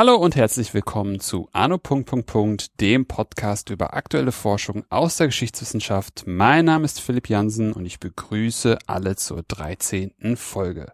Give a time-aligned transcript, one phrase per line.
[0.00, 1.78] Hallo und herzlich willkommen zu Anno.
[2.80, 6.22] dem Podcast über aktuelle Forschung aus der Geschichtswissenschaft.
[6.26, 10.36] Mein Name ist Philipp Jansen und ich begrüße alle zur 13.
[10.36, 10.92] Folge.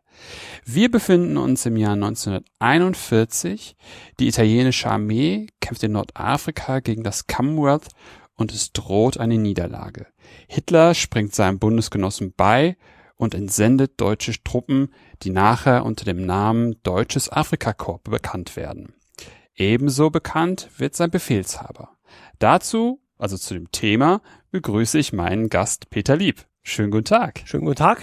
[0.64, 3.76] Wir befinden uns im Jahr 1941.
[4.18, 7.88] Die italienische Armee kämpft in Nordafrika gegen das Commonwealth
[8.34, 10.06] und es droht eine Niederlage.
[10.48, 12.76] Hitler springt seinem Bundesgenossen bei
[13.16, 14.92] und entsendet deutsche Truppen,
[15.22, 18.94] die nachher unter dem Namen Deutsches Afrikakorps bekannt werden.
[19.54, 21.96] Ebenso bekannt wird sein Befehlshaber.
[22.38, 24.20] Dazu, also zu dem Thema,
[24.50, 26.44] begrüße ich meinen Gast Peter Lieb.
[26.62, 27.42] Schönen guten Tag.
[27.46, 28.02] Schönen guten Tag.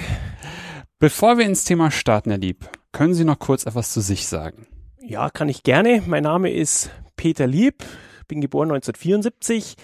[1.03, 4.67] Bevor wir ins Thema starten, Herr Lieb, können Sie noch kurz etwas zu sich sagen?
[5.01, 6.01] Ja, kann ich gerne.
[6.07, 7.83] Mein Name ist Peter Lieb,
[8.29, 9.75] bin geboren 1974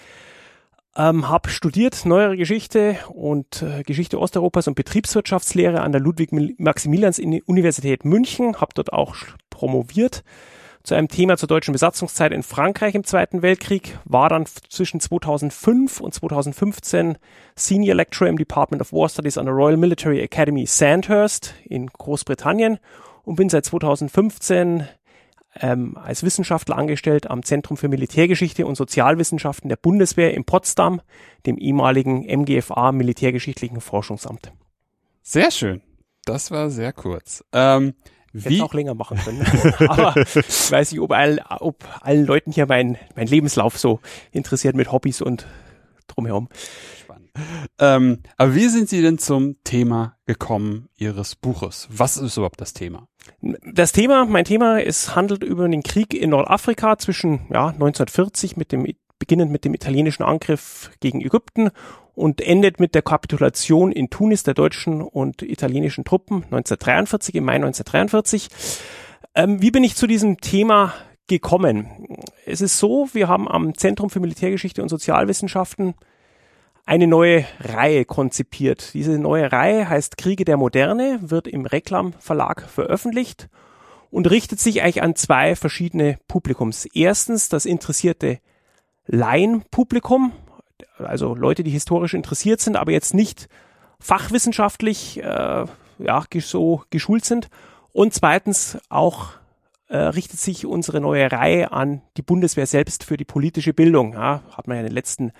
[0.96, 8.58] ähm, habe studiert Neuere Geschichte und äh, Geschichte Osteuropas und Betriebswirtschaftslehre an der Ludwig-Maximilians-Universität München,
[8.58, 9.14] habe dort auch
[9.50, 10.24] promoviert
[10.82, 16.00] zu einem Thema zur deutschen Besatzungszeit in Frankreich im Zweiten Weltkrieg, war dann zwischen 2005
[16.00, 17.18] und 2015
[17.54, 22.78] Senior Lecturer im Department of War Studies an der Royal Military Academy Sandhurst in Großbritannien
[23.24, 24.88] und bin seit 2015
[25.60, 31.00] ähm, als Wissenschaftler angestellt am Zentrum für Militärgeschichte und Sozialwissenschaften der Bundeswehr in Potsdam,
[31.46, 34.52] dem ehemaligen MGFA Militärgeschichtlichen Forschungsamt.
[35.22, 35.82] Sehr schön.
[36.24, 37.44] Das war sehr kurz.
[37.52, 37.94] Ähm,
[38.32, 38.54] wie?
[38.54, 39.44] Hätte auch länger machen können.
[39.88, 44.00] Aber ich weiß nicht, ob, all, ob allen Leuten hier mein, mein Lebenslauf so
[44.30, 45.46] interessiert mit Hobbys und
[46.06, 46.48] drumherum.
[47.78, 51.88] Ähm, aber wie sind Sie denn zum Thema gekommen Ihres Buches?
[51.90, 53.06] Was ist überhaupt das Thema?
[53.40, 58.72] Das Thema, mein Thema, es handelt über den Krieg in Nordafrika zwischen ja, 1940 mit
[58.72, 58.84] dem
[59.20, 61.70] beginnend mit dem italienischen Angriff gegen Ägypten
[62.16, 67.54] und endet mit der Kapitulation in Tunis der deutschen und italienischen Truppen 1943 im Mai
[67.54, 68.48] 1943.
[69.36, 70.92] Ähm, wie bin ich zu diesem Thema
[71.28, 71.86] gekommen?
[72.44, 75.94] Es ist so, wir haben am Zentrum für Militärgeschichte und Sozialwissenschaften
[76.84, 78.94] eine neue Reihe konzipiert.
[78.94, 83.48] Diese neue Reihe heißt Kriege der Moderne, wird im Reklam Verlag veröffentlicht
[84.10, 86.86] und richtet sich eigentlich an zwei verschiedene Publikums.
[86.92, 88.40] Erstens das interessierte
[89.06, 90.32] Laienpublikum,
[90.98, 93.48] also Leute, die historisch interessiert sind, aber jetzt nicht
[93.98, 95.66] fachwissenschaftlich äh,
[95.98, 97.48] ja, so geschult sind.
[97.92, 99.30] Und zweitens auch
[99.88, 104.12] äh, richtet sich unsere neue Reihe an die Bundeswehr selbst für die politische Bildung.
[104.12, 105.32] Ja, hat man ja in den letzten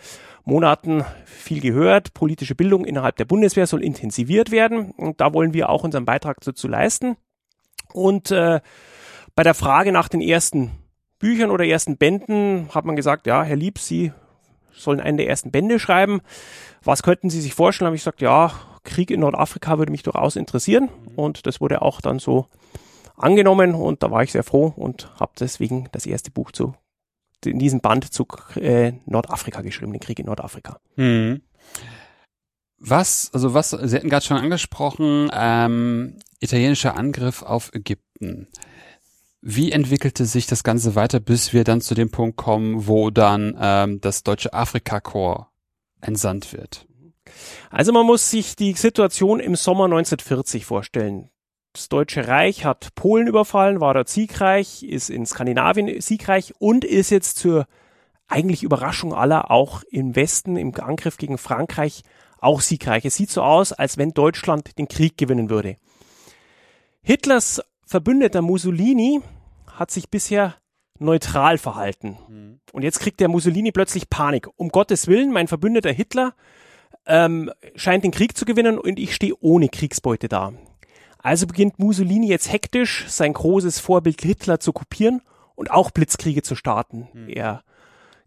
[0.44, 2.14] Monaten viel gehört.
[2.14, 4.90] Politische Bildung innerhalb der Bundeswehr soll intensiviert werden.
[4.90, 7.16] Und da wollen wir auch unseren Beitrag dazu leisten.
[7.92, 8.60] Und äh,
[9.36, 10.72] bei der Frage nach den ersten
[11.20, 14.12] Büchern oder ersten Bänden hat man gesagt, ja, Herr Lieb, Sie
[14.72, 16.20] sollen einen der ersten Bände schreiben.
[16.82, 17.86] Was könnten Sie sich vorstellen?
[17.86, 20.88] Habe ich gesagt, ja, Krieg in Nordafrika würde mich durchaus interessieren.
[21.14, 22.46] Und das wurde auch dann so
[23.16, 26.74] angenommen und da war ich sehr froh und habe deswegen das erste Buch zu
[27.44, 28.26] in diesem Band zu
[28.56, 30.78] äh, Nordafrika geschrieben, den Krieg in Nordafrika.
[30.96, 31.40] Hm.
[32.78, 38.48] Was, also was, Sie hatten gerade schon angesprochen, ähm, italienischer Angriff auf Ägypten.
[39.42, 43.56] Wie entwickelte sich das Ganze weiter, bis wir dann zu dem Punkt kommen, wo dann
[43.58, 45.46] ähm, das deutsche Afrikakorps
[46.02, 46.86] entsandt wird?
[47.70, 51.30] Also man muss sich die Situation im Sommer 1940 vorstellen.
[51.72, 57.10] Das Deutsche Reich hat Polen überfallen, war dort siegreich, ist in Skandinavien siegreich und ist
[57.10, 57.66] jetzt zur
[58.26, 62.02] eigentlich Überraschung aller auch im Westen im Angriff gegen Frankreich
[62.40, 63.04] auch siegreich.
[63.04, 65.76] Es sieht so aus, als wenn Deutschland den Krieg gewinnen würde.
[67.02, 69.20] Hitlers Verbündeter Mussolini
[69.66, 70.54] hat sich bisher
[71.00, 72.16] neutral verhalten.
[72.28, 72.60] Mhm.
[72.72, 74.46] Und jetzt kriegt der Mussolini plötzlich Panik.
[74.54, 76.34] Um Gottes Willen, mein Verbündeter Hitler
[77.04, 80.52] ähm, scheint den Krieg zu gewinnen und ich stehe ohne Kriegsbeute da.
[81.18, 85.20] Also beginnt Mussolini jetzt hektisch, sein großes Vorbild Hitler zu kopieren
[85.56, 87.08] und auch Blitzkriege zu starten.
[87.12, 87.28] Mhm.
[87.28, 87.64] Er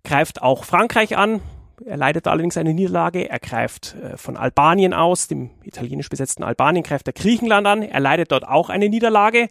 [0.03, 1.40] greift auch Frankreich an,
[1.85, 3.30] er leidet allerdings eine Niederlage.
[3.30, 7.81] Er greift äh, von Albanien aus, dem italienisch besetzten Albanien, greift er Griechenland an.
[7.81, 9.50] Er leidet dort auch eine Niederlage.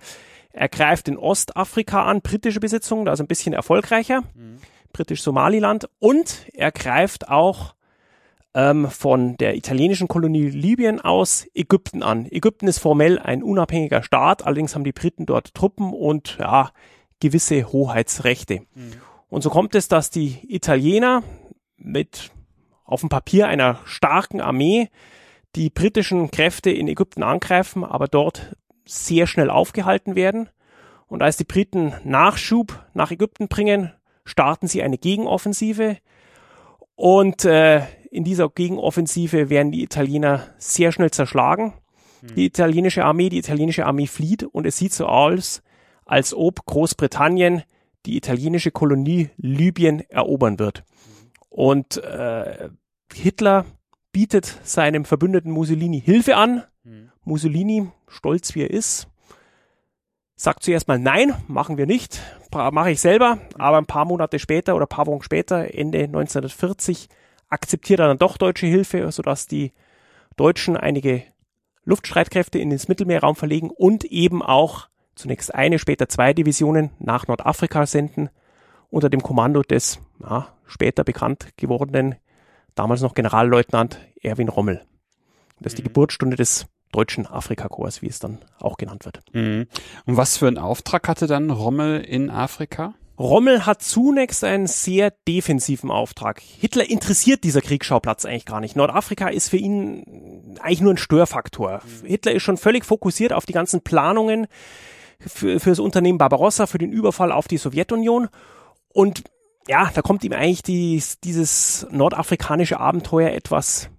[0.53, 4.23] Er greift in Ostafrika an, britische Besitzungen, also ein bisschen erfolgreicher.
[4.35, 4.59] Mhm.
[4.93, 5.89] Britisch-Somaliland.
[5.99, 7.75] Und er greift auch
[8.55, 12.27] ähm, von der italienischen Kolonie Libyen aus Ägypten an.
[12.31, 16.71] Ägypten ist formell ein unabhängiger Staat, allerdings haben die Briten dort Truppen und ja,
[17.21, 18.61] gewisse Hoheitsrechte.
[18.75, 18.93] Mhm.
[19.29, 21.23] Und so kommt es, dass die Italiener
[21.83, 22.31] mit
[22.85, 24.89] auf dem Papier einer starken Armee
[25.57, 30.49] die britischen Kräfte in Ägypten angreifen, aber dort sehr schnell aufgehalten werden.
[31.07, 33.93] Und als die Briten Nachschub nach Ägypten bringen,
[34.25, 35.99] starten sie eine Gegenoffensive,
[36.95, 41.75] Und äh, in dieser Gegenoffensive werden die Italiener sehr schnell zerschlagen.
[42.23, 42.35] Mhm.
[42.35, 45.63] Die italienische Armee, die italienische Armee flieht und es sieht so aus,
[46.05, 47.63] als ob Großbritannien
[48.07, 50.85] die italienische Kolonie Libyen erobern wird.
[51.53, 52.71] Und äh,
[53.13, 53.67] Hitler
[54.11, 56.65] bietet seinem Verbündeten Mussolini Hilfe an.
[56.83, 57.11] Mhm.
[57.25, 59.07] Mussolini, stolz wie er ist,
[60.35, 62.21] sagt zuerst mal nein, machen wir nicht,
[62.53, 67.09] mache ich selber, aber ein paar Monate später oder ein paar Wochen später, Ende 1940,
[67.49, 69.73] akzeptiert er dann doch deutsche Hilfe, sodass die
[70.37, 71.23] Deutschen einige
[71.85, 77.85] Luftstreitkräfte in den Mittelmeerraum verlegen und eben auch zunächst eine, später zwei Divisionen nach Nordafrika
[77.85, 78.31] senden,
[78.89, 82.17] unter dem Kommando des ja, später bekannt gewordenen,
[82.75, 84.83] damals noch Generalleutnant Erwin Rommel.
[85.61, 85.89] Das ist die mhm.
[85.89, 89.21] Geburtsstunde des deutschen Afrikakorps, wie es dann auch genannt wird.
[89.33, 89.67] Mhm.
[90.07, 92.95] Und was für einen Auftrag hatte dann Rommel in Afrika?
[93.19, 96.41] Rommel hat zunächst einen sehr defensiven Auftrag.
[96.41, 98.75] Hitler interessiert dieser Kriegsschauplatz eigentlich gar nicht.
[98.75, 101.83] Nordafrika ist für ihn eigentlich nur ein Störfaktor.
[101.85, 102.07] Mhm.
[102.07, 104.47] Hitler ist schon völlig fokussiert auf die ganzen Planungen
[105.21, 108.29] für, für das Unternehmen Barbarossa, für den Überfall auf die Sowjetunion.
[108.89, 109.25] Und
[109.69, 113.91] ja, da kommt ihm eigentlich die, dieses nordafrikanische Abenteuer etwas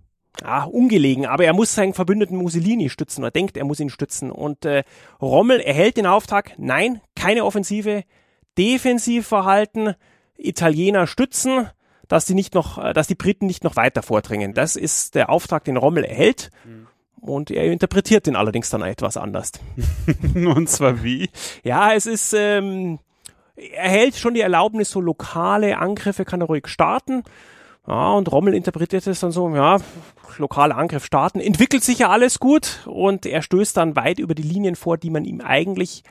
[0.41, 4.31] ja, ungelegen, aber er muss seinen Verbündeten Mussolini stützen oder denkt, er muss ihn stützen.
[4.31, 4.83] Und äh,
[5.21, 8.03] Rommel erhält den Auftrag, nein, keine Offensive,
[8.57, 9.95] defensiv verhalten,
[10.37, 11.69] Italiener stützen,
[12.07, 14.53] dass die nicht noch, äh, dass die Briten nicht noch weiter vordringen.
[14.53, 16.49] Das ist der Auftrag, den Rommel erhält.
[16.65, 16.87] Mhm.
[17.21, 19.53] Und er interpretiert den allerdings dann etwas anders.
[20.35, 21.29] Und zwar wie?
[21.63, 22.99] Ja, es ist, ähm,
[23.55, 27.23] er hält schon die Erlaubnis, so lokale Angriffe kann er ruhig starten.
[27.87, 29.77] Ja, und Rommel interpretiert es dann so, ja,
[30.37, 34.43] lokale Angriff starten, entwickelt sich ja alles gut und er stößt dann weit über die
[34.43, 36.03] Linien vor, die man ihm eigentlich,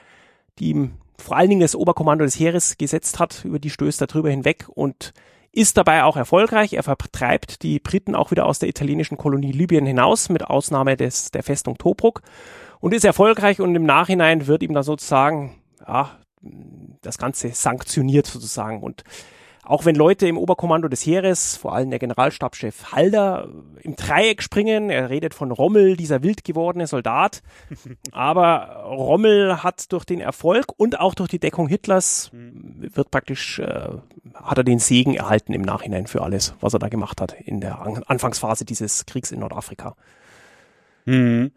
[0.58, 4.06] die ihm vor allen Dingen das Oberkommando des Heeres gesetzt hat, über die stößt er
[4.06, 5.12] drüber hinweg und
[5.52, 6.74] ist dabei auch erfolgreich.
[6.74, 11.30] Er vertreibt die Briten auch wieder aus der italienischen Kolonie Libyen hinaus, mit Ausnahme des,
[11.30, 12.22] der Festung Tobruk
[12.80, 16.10] und ist erfolgreich und im Nachhinein wird ihm dann sozusagen, ja,
[17.00, 19.04] das Ganze sanktioniert sozusagen und
[19.64, 23.48] auch wenn Leute im Oberkommando des Heeres, vor allem der Generalstabschef Halder,
[23.80, 27.42] im Dreieck springen, er redet von Rommel, dieser wild gewordene Soldat,
[28.12, 33.88] aber Rommel hat durch den Erfolg und auch durch die Deckung Hitlers, wird praktisch, äh,
[34.34, 37.60] hat er den Segen erhalten im Nachhinein für alles, was er da gemacht hat in
[37.60, 39.94] der Anfangsphase dieses Kriegs in Nordafrika.
[41.04, 41.52] Mhm.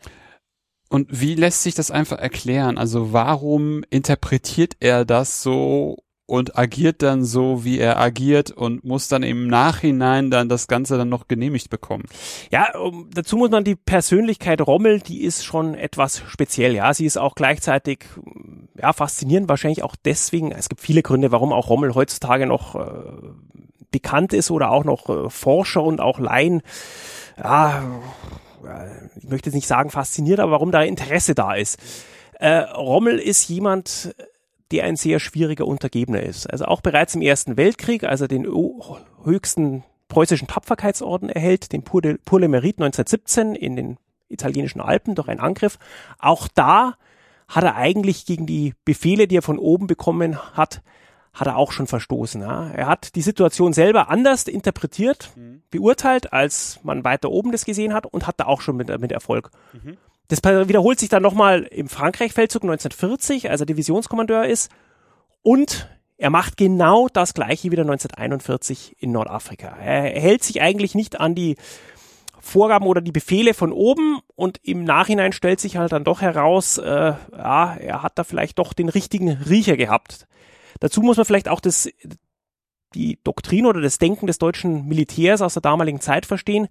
[0.90, 2.78] Und wie lässt sich das einfach erklären?
[2.78, 5.98] Also warum interpretiert er das so
[6.28, 10.98] und agiert dann so, wie er agiert und muss dann im Nachhinein dann das Ganze
[10.98, 12.06] dann noch genehmigt bekommen.
[12.52, 16.74] Ja, um, dazu muss man die Persönlichkeit Rommel, die ist schon etwas speziell.
[16.74, 18.06] Ja, sie ist auch gleichzeitig
[18.80, 20.52] ja faszinierend, wahrscheinlich auch deswegen.
[20.52, 22.90] Es gibt viele Gründe, warum auch Rommel heutzutage noch äh,
[23.92, 26.64] bekannt ist oder auch noch äh, Forscher und auch Laien.
[27.38, 27.84] Ja,
[29.16, 31.80] ich möchte jetzt nicht sagen fasziniert, aber warum da Interesse da ist.
[32.34, 34.16] Äh, Rommel ist jemand,
[34.72, 36.48] der ein sehr schwieriger Untergebener ist.
[36.48, 38.46] Also auch bereits im Ersten Weltkrieg, als er den
[39.24, 43.98] höchsten preußischen Tapferkeitsorden erhält, den Pour, de, Pour le Mérite 1917 in den
[44.28, 45.78] italienischen Alpen durch einen Angriff.
[46.20, 46.96] Auch da
[47.48, 50.82] hat er eigentlich gegen die Befehle, die er von oben bekommen hat,
[51.36, 52.42] hat er auch schon verstoßen.
[52.42, 52.70] Ja.
[52.72, 55.62] Er hat die Situation selber anders interpretiert, mhm.
[55.70, 59.12] beurteilt, als man weiter oben das gesehen hat und hat da auch schon mit, mit
[59.12, 59.52] Erfolg.
[59.74, 59.98] Mhm.
[60.30, 64.72] Das wiederholt sich dann nochmal im Frankreich-Feldzug 1940, als er Divisionskommandeur ist.
[65.44, 65.88] Und
[66.18, 69.76] er macht genau das gleiche wieder 1941 in Nordafrika.
[69.78, 71.58] Er hält sich eigentlich nicht an die
[72.40, 76.78] Vorgaben oder die Befehle von oben und im Nachhinein stellt sich halt dann doch heraus,
[76.78, 80.28] äh, ja, er hat da vielleicht doch den richtigen Riecher gehabt.
[80.80, 81.90] Dazu muss man vielleicht auch das,
[82.94, 86.68] die Doktrin oder das Denken des deutschen Militärs aus der damaligen Zeit verstehen.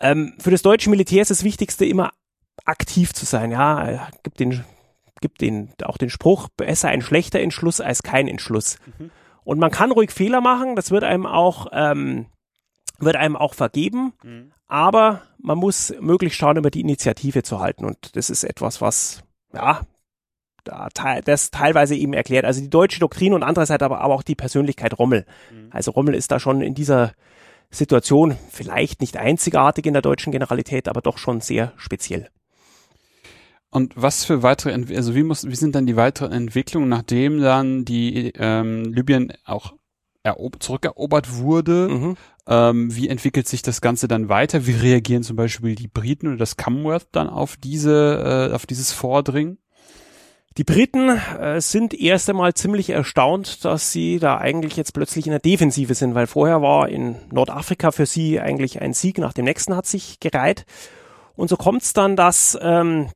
[0.00, 2.12] Ähm, für das deutsche Militär ist das Wichtigste immer
[2.64, 3.50] aktiv zu sein.
[3.50, 4.64] Ja, gibt den,
[5.20, 8.78] gibt den auch den Spruch, besser ein schlechter Entschluss als kein Entschluss.
[8.98, 9.10] Mhm.
[9.44, 12.26] Und man kann ruhig Fehler machen, das wird einem auch, ähm,
[12.98, 14.52] wird einem auch vergeben, mhm.
[14.66, 17.84] aber man muss möglichst schauen, über die Initiative zu halten.
[17.84, 19.22] Und das ist etwas, was,
[19.54, 19.80] ja,
[21.24, 22.44] das teilweise eben erklärt.
[22.44, 25.26] Also die deutsche Doktrin und andererseits aber, aber auch die Persönlichkeit Rommel.
[25.52, 25.68] Mhm.
[25.70, 27.12] Also Rommel ist da schon in dieser
[27.70, 32.28] Situation vielleicht nicht einzigartig in der deutschen Generalität, aber doch schon sehr speziell.
[33.70, 37.40] Und was für weitere, Ent also wie muss, wie sind dann die weiteren Entwicklungen, nachdem
[37.40, 39.74] dann die ähm, Libyen auch
[40.58, 41.88] zurückerobert wurde?
[41.88, 42.16] Mhm.
[42.46, 44.66] Ähm, wie entwickelt sich das Ganze dann weiter?
[44.66, 48.92] Wie reagieren zum Beispiel die Briten oder das Commonwealth dann auf diese, äh, auf dieses
[48.92, 49.58] Vordringen?
[50.56, 55.30] Die Briten äh, sind erst einmal ziemlich erstaunt, dass sie da eigentlich jetzt plötzlich in
[55.30, 59.44] der Defensive sind, weil vorher war in Nordafrika für sie eigentlich ein Sieg nach dem
[59.44, 60.64] nächsten hat sich gereiht.
[61.36, 63.08] Und so kommt es dann, dass ähm,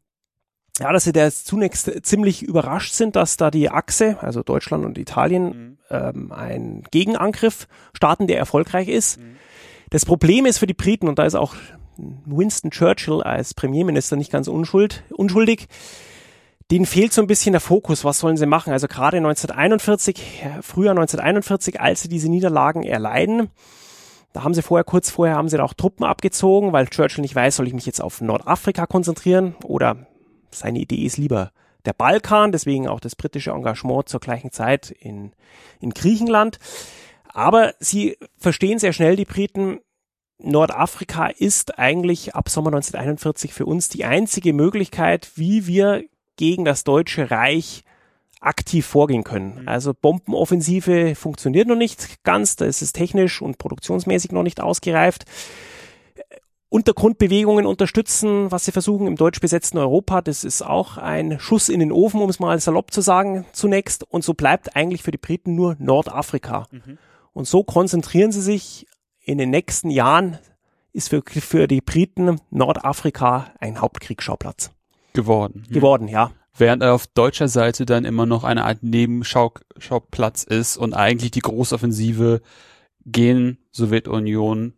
[0.79, 4.97] ja, dass sie da zunächst ziemlich überrascht sind, dass da die Achse, also Deutschland und
[4.97, 5.79] Italien, mhm.
[5.91, 9.21] ähm, ein Gegenangriff starten, der erfolgreich ist.
[9.21, 9.37] Mhm.
[9.91, 11.55] Das Problem ist für die Briten, und da ist auch
[11.99, 15.69] Winston Churchill als Premierminister nicht ganz unschuld, unschuldig,
[16.73, 18.73] denen fehlt so ein bisschen der Fokus, was sollen sie machen?
[18.73, 23.51] Also gerade 1941, früher 1941, als sie diese Niederlagen erleiden,
[24.33, 27.35] da haben sie vorher, kurz vorher haben sie da auch Truppen abgezogen, weil Churchill nicht
[27.35, 30.07] weiß, soll ich mich jetzt auf Nordafrika konzentrieren oder
[30.51, 31.53] seine Idee ist lieber
[31.85, 35.33] der Balkan, deswegen auch das britische Engagement zur gleichen Zeit in,
[35.79, 36.59] in Griechenland.
[37.29, 39.81] Aber sie verstehen sehr schnell, die Briten,
[40.39, 46.05] Nordafrika ist eigentlich ab Sommer 1941 für uns die einzige Möglichkeit, wie wir
[46.43, 47.85] gegen das Deutsche Reich
[48.41, 49.61] aktiv vorgehen können.
[49.61, 49.69] Mhm.
[49.69, 55.25] Also Bombenoffensive funktioniert noch nicht ganz, da ist es technisch und produktionsmäßig noch nicht ausgereift.
[56.69, 60.21] Untergrundbewegungen unterstützen, was sie versuchen im deutsch besetzten Europa.
[60.21, 64.03] Das ist auch ein Schuss in den Ofen, um es mal salopp zu sagen, zunächst.
[64.03, 66.67] Und so bleibt eigentlich für die Briten nur Nordafrika.
[66.73, 66.99] Mhm.
[67.33, 68.89] Und so konzentrieren sie sich
[69.21, 70.39] in den nächsten Jahren,
[70.93, 74.73] ist für, für die Briten Nordafrika ein Hauptkriegsschauplatz.
[75.13, 75.65] Geworden.
[75.69, 75.73] Mhm.
[75.73, 76.33] Geworden, ja.
[76.57, 81.41] Während er auf deutscher Seite dann immer noch eine Art Nebenschauplatz ist und eigentlich die
[81.41, 82.43] Großoffensive
[83.07, 84.75] gegen Sowjetunion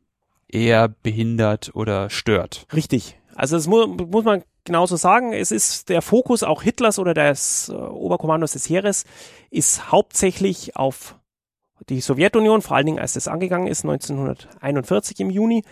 [0.48, 2.66] eher behindert oder stört.
[2.72, 3.18] Richtig.
[3.34, 5.32] Also das mu muss man genauso sagen.
[5.32, 9.04] Es ist der Fokus auch Hitlers oder des äh, Oberkommandos des Heeres
[9.50, 11.16] ist hauptsächlich auf
[11.88, 15.64] die Sowjetunion, vor allen Dingen als das angegangen ist, 1941 im Juni.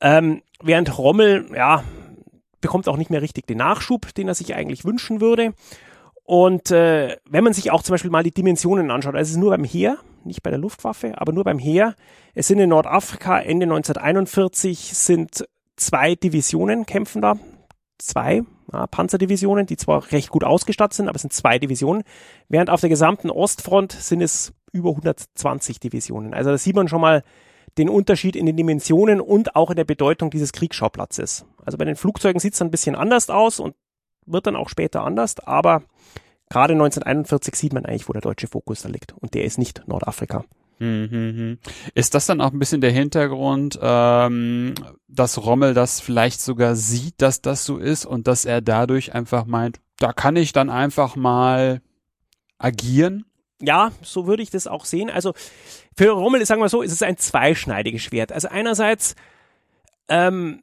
[0.00, 1.82] Ähm, während Rommel, ja,
[2.60, 5.54] bekommt auch nicht mehr richtig den Nachschub, den er sich eigentlich wünschen würde.
[6.24, 9.40] Und äh, wenn man sich auch zum Beispiel mal die Dimensionen anschaut, also es ist
[9.40, 11.96] nur beim Heer, nicht bei der Luftwaffe, aber nur beim Heer.
[12.34, 15.44] Es sind in Nordafrika Ende 1941 sind
[15.76, 17.36] zwei Divisionen kämpfen da,
[17.98, 22.04] zwei ja, Panzerdivisionen, die zwar recht gut ausgestattet sind, aber es sind zwei Divisionen,
[22.48, 26.34] während auf der gesamten Ostfront sind es über 120 Divisionen.
[26.34, 27.24] Also da sieht man schon mal
[27.80, 31.46] den Unterschied in den Dimensionen und auch in der Bedeutung dieses Kriegsschauplatzes.
[31.64, 33.74] Also bei den Flugzeugen sieht es ein bisschen anders aus und
[34.26, 35.82] wird dann auch später anders, aber
[36.48, 39.14] gerade 1941 sieht man eigentlich, wo der deutsche Fokus da liegt.
[39.18, 40.44] Und der ist nicht Nordafrika.
[40.78, 41.58] Mhm.
[41.94, 44.74] Ist das dann auch ein bisschen der Hintergrund, ähm,
[45.08, 49.44] dass Rommel das vielleicht sogar sieht, dass das so ist und dass er dadurch einfach
[49.44, 51.82] meint, da kann ich dann einfach mal
[52.58, 53.26] agieren?
[53.60, 55.10] Ja, so würde ich das auch sehen.
[55.10, 55.34] Also
[55.96, 58.32] für Rommel, sagen wir so, ist es ein zweischneidiges Schwert.
[58.32, 59.14] Also einerseits
[60.08, 60.62] ähm,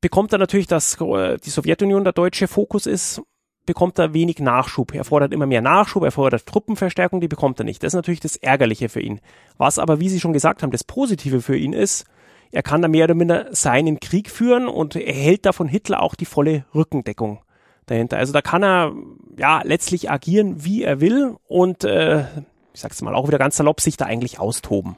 [0.00, 3.22] bekommt er natürlich, dass äh, die Sowjetunion der deutsche Fokus ist
[3.66, 4.94] bekommt er wenig Nachschub.
[4.94, 7.82] Er fordert immer mehr Nachschub, er fordert Truppenverstärkung, die bekommt er nicht.
[7.82, 9.20] Das ist natürlich das Ärgerliche für ihn.
[9.56, 12.04] Was aber, wie Sie schon gesagt haben, das Positive für ihn ist,
[12.52, 16.02] er kann da mehr oder minder seinen Krieg führen und er hält da von Hitler
[16.02, 17.40] auch die volle Rückendeckung
[17.86, 18.18] dahinter.
[18.18, 18.94] Also da kann er
[19.36, 22.24] ja letztlich agieren, wie er will und äh,
[22.72, 24.96] ich sag's mal auch wieder ganz salopp, sich da eigentlich austoben.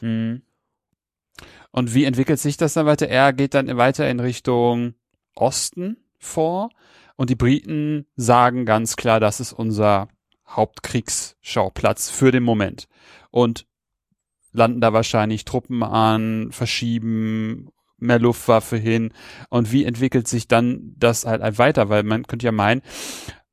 [0.00, 0.42] Mhm.
[1.70, 3.08] Und wie entwickelt sich das dann weiter?
[3.08, 4.94] Er geht dann weiter in Richtung
[5.34, 6.70] Osten vor
[7.16, 10.08] und die Briten sagen ganz klar, das ist unser
[10.48, 12.88] Hauptkriegsschauplatz für den Moment.
[13.30, 13.66] Und
[14.52, 19.12] landen da wahrscheinlich Truppen an, verschieben mehr Luftwaffe hin.
[19.48, 21.88] Und wie entwickelt sich dann das halt weiter?
[21.88, 22.82] Weil man könnte ja meinen,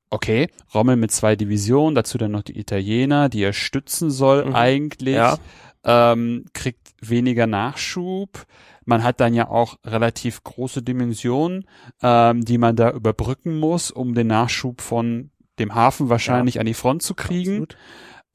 [0.09, 4.55] okay, Rommel mit zwei Divisionen, dazu dann noch die Italiener, die er stützen soll mhm.
[4.55, 5.38] eigentlich, ja.
[5.83, 8.45] ähm, kriegt weniger Nachschub.
[8.85, 11.65] Man hat dann ja auch relativ große Dimensionen,
[12.01, 16.62] ähm, die man da überbrücken muss, um den Nachschub von dem Hafen wahrscheinlich ja.
[16.62, 17.67] an die Front zu kriegen.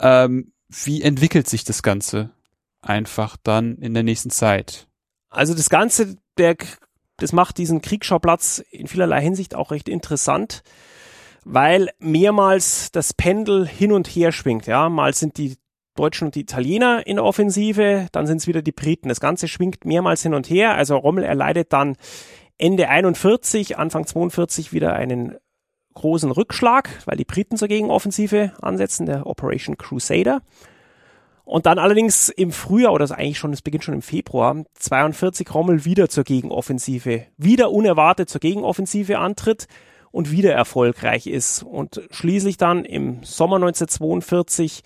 [0.00, 2.30] Ähm, wie entwickelt sich das Ganze
[2.80, 4.87] einfach dann in der nächsten Zeit?
[5.30, 6.56] Also das Ganze, der,
[7.16, 10.62] das macht diesen Kriegsschauplatz in vielerlei Hinsicht auch recht interessant,
[11.44, 14.66] weil mehrmals das Pendel hin und her schwingt.
[14.66, 15.56] Ja, mal sind die
[15.94, 19.08] Deutschen und die Italiener in der Offensive, dann sind es wieder die Briten.
[19.08, 20.74] Das Ganze schwingt mehrmals hin und her.
[20.74, 21.96] Also Rommel erleidet dann
[22.56, 25.36] Ende 41, Anfang 42 wieder einen
[25.94, 30.42] großen Rückschlag, weil die Briten zur Gegenoffensive ansetzen, der Operation Crusader.
[31.48, 35.86] Und dann allerdings im Frühjahr, oder eigentlich schon, es beginnt schon im Februar, 42 Rommel
[35.86, 39.66] wieder zur Gegenoffensive, wieder unerwartet zur Gegenoffensive antritt
[40.10, 41.62] und wieder erfolgreich ist.
[41.62, 44.82] Und schließlich dann im Sommer 1942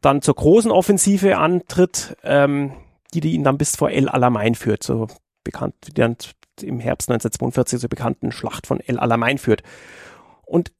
[0.00, 2.72] dann zur großen Offensive antritt, ähm,
[3.12, 5.08] die, die ihn dann bis vor El Alamein führt, so
[5.44, 6.16] bekannt, die dann
[6.62, 9.62] im Herbst 1942 zur bekannten Schlacht von El Alamein führt.
[10.46, 10.72] Und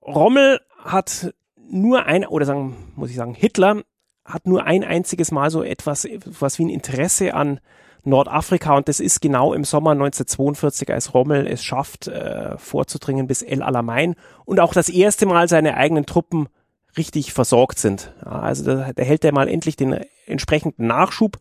[0.00, 1.34] Rommel hat
[1.70, 3.82] nur ein, oder sagen, muss ich sagen, Hitler
[4.28, 7.60] hat nur ein einziges Mal so etwas, was wie ein Interesse an
[8.04, 13.42] Nordafrika und das ist genau im Sommer 1942, als Rommel es schafft, äh, vorzudringen bis
[13.42, 16.48] El Alamein und auch das erste Mal seine eigenen Truppen
[16.96, 18.12] richtig versorgt sind.
[18.24, 21.38] Ja, also da, da hält er mal endlich den entsprechenden Nachschub.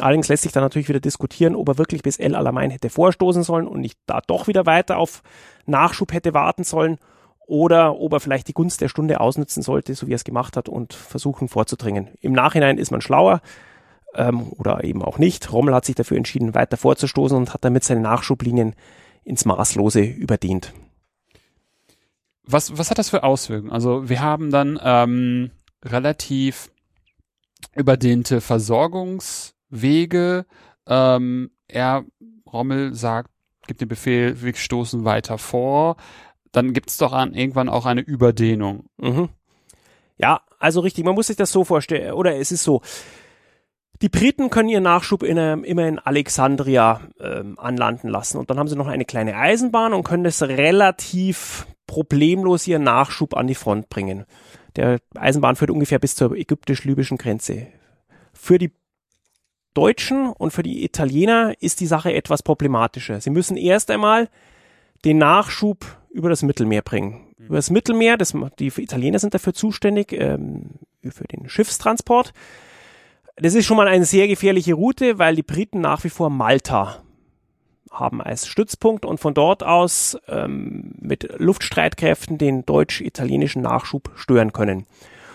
[0.00, 3.42] Allerdings lässt sich dann natürlich wieder diskutieren, ob er wirklich bis El Alamein hätte vorstoßen
[3.42, 5.22] sollen und nicht da doch wieder weiter auf
[5.66, 6.98] Nachschub hätte warten sollen
[7.46, 10.56] oder ob er vielleicht die Gunst der Stunde ausnutzen sollte, so wie er es gemacht
[10.56, 12.08] hat und versuchen vorzudringen.
[12.20, 13.40] Im Nachhinein ist man schlauer
[14.14, 15.52] ähm, oder eben auch nicht.
[15.52, 18.74] Rommel hat sich dafür entschieden, weiter vorzustoßen und hat damit seine Nachschublinien
[19.24, 20.72] ins Maßlose überdehnt.
[22.44, 23.72] Was, was hat das für Auswirkungen?
[23.72, 25.52] Also wir haben dann ähm,
[25.84, 26.70] relativ
[27.74, 30.46] überdehnte Versorgungswege.
[30.86, 32.04] Ähm, er,
[32.52, 33.30] Rommel sagt,
[33.66, 35.96] gibt den Befehl, wir stoßen weiter vor.
[36.52, 38.84] Dann gibt es doch an, irgendwann auch eine Überdehnung.
[38.98, 39.30] Mhm.
[40.18, 42.82] Ja, also richtig, man muss sich das so vorstellen, oder es ist so,
[44.02, 48.58] die Briten können ihren Nachschub in, ähm, immer in Alexandria ähm, anlanden lassen und dann
[48.58, 53.54] haben sie noch eine kleine Eisenbahn und können das relativ problemlos ihren Nachschub an die
[53.54, 54.24] Front bringen.
[54.76, 57.68] Der Eisenbahn führt ungefähr bis zur ägyptisch-libyschen Grenze.
[58.32, 58.72] Für die
[59.74, 63.20] Deutschen und für die Italiener ist die Sache etwas problematischer.
[63.20, 64.28] Sie müssen erst einmal
[65.04, 67.26] den Nachschub über das Mittelmeer bringen.
[67.38, 70.70] Über das Mittelmeer, das, die Italiener sind dafür zuständig, ähm,
[71.10, 72.32] für den Schiffstransport.
[73.36, 77.02] Das ist schon mal eine sehr gefährliche Route, weil die Briten nach wie vor Malta
[77.90, 84.86] haben als Stützpunkt und von dort aus ähm, mit Luftstreitkräften den deutsch-italienischen Nachschub stören können.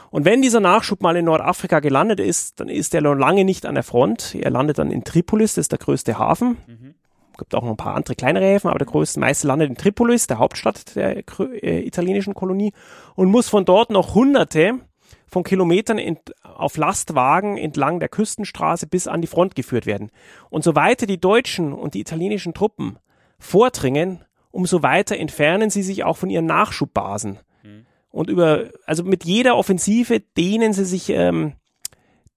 [0.10, 3.65] Und wenn dieser Nachschub mal in Nordafrika gelandet ist, dann ist er noch lange nicht
[3.65, 4.36] an der Front.
[4.36, 6.57] Er landet dann in Tripolis, das ist der größte Hafen.
[6.65, 6.96] Mhm.
[7.38, 10.27] Gibt auch noch ein paar andere kleinere Häfen, aber der größte meiste landet in Tripolis,
[10.27, 12.74] der Hauptstadt der äh, italienischen Kolonie,
[13.15, 14.79] und muss von dort noch hunderte
[15.27, 20.10] von Kilometern in, auf Lastwagen entlang der Küstenstraße bis an die Front geführt werden.
[20.50, 22.98] Und so weiter die deutschen und die italienischen Truppen
[23.38, 27.40] vordringen, umso weiter entfernen sie sich auch von ihren Nachschubbasen.
[27.64, 27.85] Mhm.
[28.09, 31.53] Und über, also mit jeder Offensive dehnen sie sich, ähm,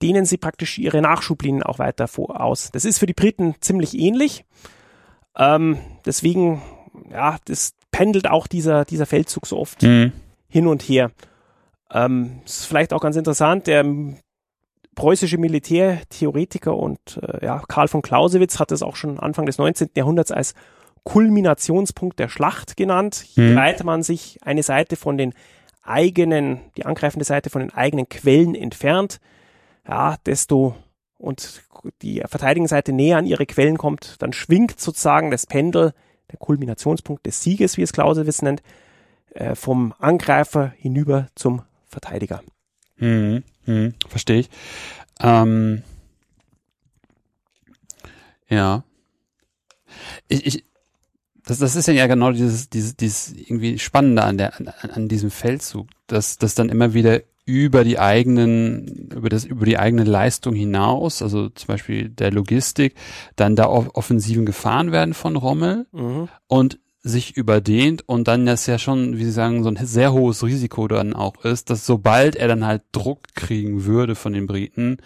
[0.03, 2.71] dehnen sie praktisch ihre Nachschublinien auch weiter vor, aus.
[2.73, 4.45] Das ist für die Briten ziemlich ähnlich.
[5.37, 6.63] Ähm, deswegen,
[7.11, 10.13] ja, das pendelt auch dieser, dieser Feldzug so oft mhm.
[10.49, 11.11] hin und her.
[11.93, 13.85] Ähm, ist vielleicht auch ganz interessant, der
[14.95, 19.91] preußische Militärtheoretiker und äh, ja, Karl von Clausewitz hat es auch schon Anfang des 19.
[19.97, 20.55] Jahrhunderts als
[21.05, 23.25] Kulminationspunkt der Schlacht genannt.
[23.35, 23.57] Je mhm.
[23.57, 25.35] weiter man sich eine Seite von den
[25.83, 29.21] eigenen, die angreifende Seite von den eigenen Quellen entfernt,
[29.89, 30.77] ja, desto
[31.21, 31.63] und
[32.03, 35.93] die verteidigende Seite näher an ihre Quellen kommt, dann schwingt sozusagen das Pendel,
[36.31, 38.63] der Kulminationspunkt des Sieges, wie es Clausewitz nennt,
[39.31, 42.43] äh, vom Angreifer hinüber zum Verteidiger.
[42.97, 44.51] Hm, hm, verstehe ich.
[45.21, 45.83] Ähm,
[48.49, 48.85] ja.
[50.29, 50.65] Ich, ich,
[51.45, 55.31] das, das ist ja genau dieses, dieses, dieses irgendwie Spannende an der, an, an diesem
[55.31, 60.55] Feldzug, dass, dass dann immer wieder über die eigenen, über das, über die eigene Leistung
[60.55, 62.95] hinaus, also zum Beispiel der Logistik,
[63.37, 66.29] dann da Offensiven gefahren werden von Rommel mhm.
[66.47, 70.45] und sich überdehnt und dann das ja schon, wie Sie sagen, so ein sehr hohes
[70.45, 74.99] Risiko dann auch ist, dass sobald er dann halt Druck kriegen würde von den Briten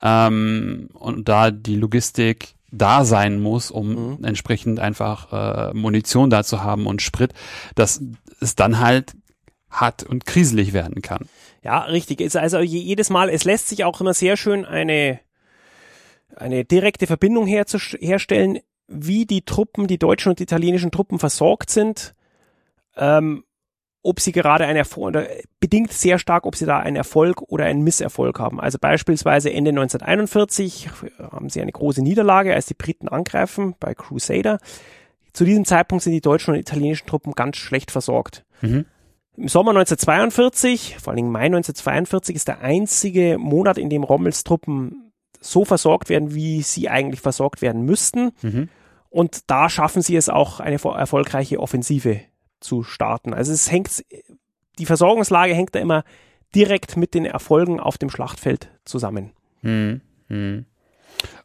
[0.00, 4.24] ähm, und da die Logistik da sein muss, um mhm.
[4.24, 7.34] entsprechend einfach äh, Munition da zu haben und Sprit,
[7.74, 8.00] dass
[8.40, 9.12] es dann halt
[9.70, 11.26] hart und kriselig werden kann.
[11.62, 12.20] Ja, richtig.
[12.20, 15.20] Ist also jedes Mal, es lässt sich auch immer sehr schön eine
[16.36, 22.14] eine direkte Verbindung herstellen wie die Truppen, die deutschen und italienischen Truppen versorgt sind,
[22.96, 23.44] ähm,
[24.02, 25.26] ob sie gerade einen Erfolg, oder
[25.60, 28.60] bedingt sehr stark, ob sie da einen Erfolg oder einen Misserfolg haben.
[28.60, 34.58] Also beispielsweise Ende 1941 haben sie eine große Niederlage, als die Briten angreifen bei Crusader.
[35.32, 38.44] Zu diesem Zeitpunkt sind die deutschen und italienischen Truppen ganz schlecht versorgt.
[38.62, 38.86] Mhm.
[39.40, 44.44] Im Sommer 1942, vor allen Dingen Mai 1942, ist der einzige Monat, in dem Rommels
[44.44, 48.32] Truppen so versorgt werden, wie sie eigentlich versorgt werden müssten.
[48.42, 48.68] Mhm.
[49.08, 52.20] Und da schaffen sie es auch, eine erfolgreiche Offensive
[52.60, 53.32] zu starten.
[53.32, 54.04] Also es hängt,
[54.78, 56.04] die Versorgungslage hängt da immer
[56.54, 59.32] direkt mit den Erfolgen auf dem Schlachtfeld zusammen.
[59.62, 60.66] Hm, hm.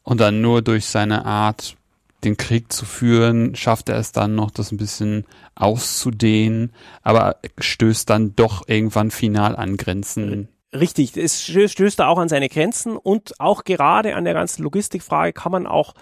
[0.02, 1.78] Und dann nur durch seine Art,
[2.26, 8.10] den Krieg zu führen, schafft er es dann noch, das ein bisschen auszudehnen, aber stößt
[8.10, 10.48] dann doch irgendwann final an Grenzen.
[10.74, 15.32] Richtig, es stößt da auch an seine Grenzen und auch gerade an der ganzen Logistikfrage
[15.32, 15.94] kann man auch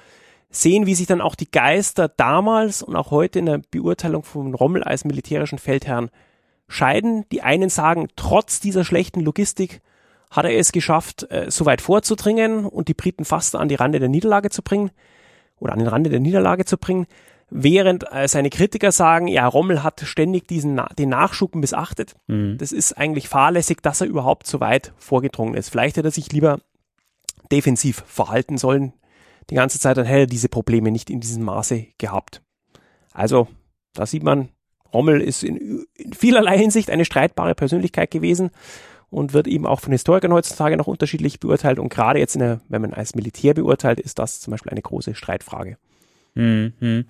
[0.51, 4.55] sehen, wie sich dann auch die Geister damals und auch heute in der Beurteilung von
[4.55, 6.11] Rommel als militärischen Feldherrn
[6.67, 7.25] scheiden.
[7.31, 9.81] Die einen sagen, trotz dieser schlechten Logistik
[10.31, 14.01] hat er es geschafft, äh, so weit vorzudringen und die Briten fast an die Rande
[14.01, 14.91] der Niederlage zu bringen
[15.65, 17.07] oder an den Rande der Niederlage zu bringen.
[17.51, 22.17] Während äh, seine Kritiker sagen, ja, Rommel hat ständig diesen den Nachschub missachtet.
[22.27, 22.59] Mhm.
[22.59, 25.69] Das ist eigentlich fahrlässig, dass er überhaupt so weit vorgedrungen ist.
[25.69, 26.61] Vielleicht hätte er sich lieber
[27.51, 28.93] defensiv verhalten sollen.
[29.51, 32.43] Die ganze Zeit dann hätte er diese Probleme nicht in diesem Maße gehabt.
[33.13, 33.49] Also,
[33.95, 34.49] da sieht man,
[34.93, 38.51] Rommel ist in, in vielerlei Hinsicht eine streitbare Persönlichkeit gewesen
[39.15, 41.79] und wird eben auch von Historikern heutzutage noch unterschiedlich beurteilt.
[41.79, 45.15] Und gerade jetzt, der, wenn man als Militär beurteilt, ist das zum Beispiel eine große
[45.15, 45.77] Streitfrage.
[46.35, 47.05] Mhm.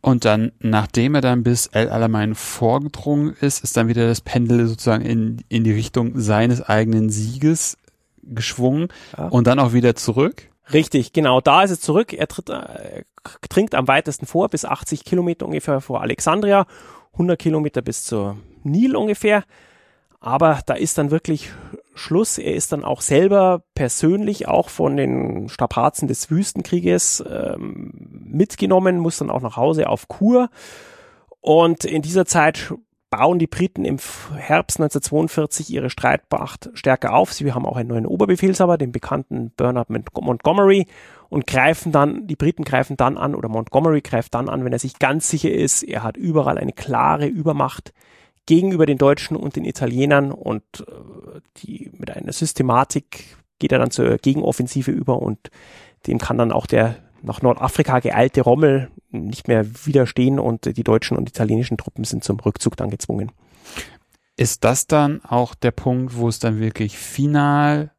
[0.00, 4.66] Und dann, nachdem er dann bis El Alamein vorgedrungen ist, ist dann wieder das Pendel
[4.66, 7.76] sozusagen in, in die Richtung seines eigenen Sieges
[8.22, 9.28] geschwungen ja.
[9.28, 10.48] und dann auch wieder zurück.
[10.72, 12.12] Richtig, genau, da ist es zurück.
[12.12, 13.02] Er tritt, äh,
[13.48, 16.66] dringt am weitesten vor, bis 80 Kilometer ungefähr vor Alexandria,
[17.12, 19.44] 100 Kilometer bis zur Nil ungefähr.
[20.20, 21.50] Aber da ist dann wirklich
[21.94, 22.38] Schluss.
[22.38, 27.92] Er ist dann auch selber persönlich auch von den Strapazen des Wüstenkrieges ähm,
[28.24, 30.50] mitgenommen, muss dann auch nach Hause auf Kur.
[31.40, 32.74] Und in dieser Zeit
[33.08, 33.98] bauen die Briten im
[34.36, 37.32] Herbst 1942 ihre Streitmacht stärker auf.
[37.32, 40.86] Sie haben auch einen neuen Oberbefehlshaber, den bekannten Bernard Montgomery,
[41.28, 44.78] und greifen dann, die Briten greifen dann an, oder Montgomery greift dann an, wenn er
[44.78, 47.92] sich ganz sicher ist, er hat überall eine klare Übermacht
[48.46, 53.90] gegenüber den Deutschen und den Italienern und äh, die mit einer Systematik geht er dann
[53.90, 55.50] zur Gegenoffensive über und
[56.06, 61.16] dem kann dann auch der nach Nordafrika geeilte Rommel nicht mehr widerstehen und die deutschen
[61.16, 63.32] und italienischen Truppen sind zum Rückzug dann gezwungen.
[64.36, 67.92] Ist das dann auch der Punkt, wo es dann wirklich final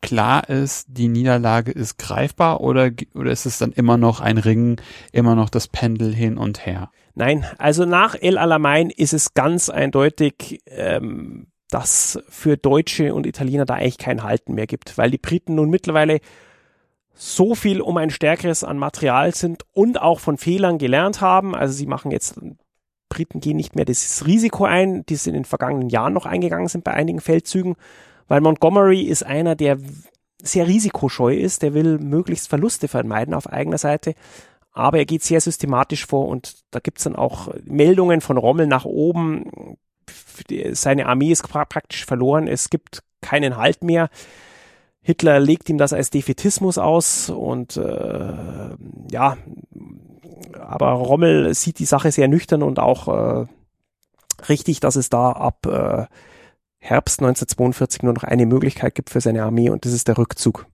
[0.00, 4.80] klar ist, die Niederlage ist greifbar oder, oder ist es dann immer noch ein Ring,
[5.12, 6.90] immer noch das Pendel hin und her?
[7.18, 13.64] Nein, also nach El Alamein ist es ganz eindeutig, ähm, dass für Deutsche und Italiener
[13.64, 16.20] da eigentlich kein Halten mehr gibt, weil die Briten nun mittlerweile
[17.14, 21.54] so viel um ein stärkeres an Material sind und auch von Fehlern gelernt haben.
[21.54, 22.38] Also sie machen jetzt,
[23.08, 26.68] Briten gehen nicht mehr das Risiko ein, die sie in den vergangenen Jahren noch eingegangen
[26.68, 27.76] sind bei einigen Feldzügen,
[28.28, 29.78] weil Montgomery ist einer, der
[30.42, 34.14] sehr risikoscheu ist, der will möglichst Verluste vermeiden auf eigener Seite,
[34.76, 38.84] aber er geht sehr systematisch vor und da gibt's dann auch Meldungen von Rommel nach
[38.84, 39.78] oben,
[40.72, 44.10] seine Armee ist praktisch verloren, es gibt keinen Halt mehr.
[45.00, 48.32] Hitler legt ihm das als Defetismus aus und äh,
[49.10, 49.38] ja,
[50.60, 53.46] aber Rommel sieht die Sache sehr nüchtern und auch äh,
[54.48, 56.04] richtig, dass es da ab äh,
[56.78, 60.66] Herbst 1942 nur noch eine Möglichkeit gibt für seine Armee und das ist der Rückzug.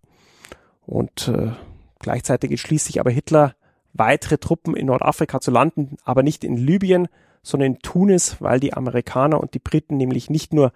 [0.86, 1.52] Und äh,
[2.00, 3.54] gleichzeitig entschließt sich aber Hitler,
[3.92, 7.08] weitere Truppen in Nordafrika zu landen, aber nicht in Libyen,
[7.42, 10.72] sondern in Tunis, weil die Amerikaner und die Briten nämlich nicht nur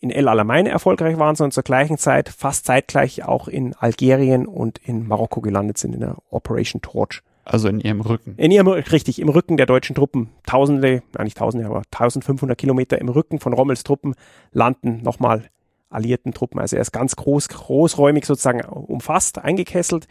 [0.00, 4.78] in El Alamein erfolgreich waren, sondern zur gleichen Zeit, fast zeitgleich auch in Algerien und
[4.78, 7.22] in Marokko gelandet sind in der Operation Torch.
[7.44, 8.34] Also in ihrem Rücken.
[8.36, 10.30] In ihrem, richtig, im Rücken der deutschen Truppen.
[10.46, 14.14] Tausende, nein nicht Tausende, aber 1500 Kilometer im Rücken von Rommels Truppen
[14.52, 15.44] landen nochmal
[15.90, 16.58] alliierten Truppen.
[16.58, 20.08] Also er ist ganz groß, großräumig sozusagen umfasst, eingekesselt.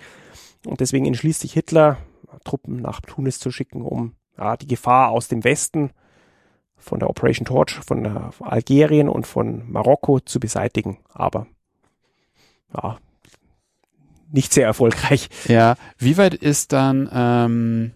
[0.66, 1.98] Und deswegen entschließt sich Hitler,
[2.44, 5.92] Truppen nach Tunis zu schicken, um ja, die Gefahr aus dem Westen
[6.78, 8.06] von der Operation Torch, von
[8.42, 11.00] Algerien und von Marokko zu beseitigen.
[11.10, 11.48] Aber
[12.76, 12.98] ja,
[14.32, 15.30] nicht sehr erfolgreich.
[15.48, 17.92] Ja, wie weit ist dann ähm,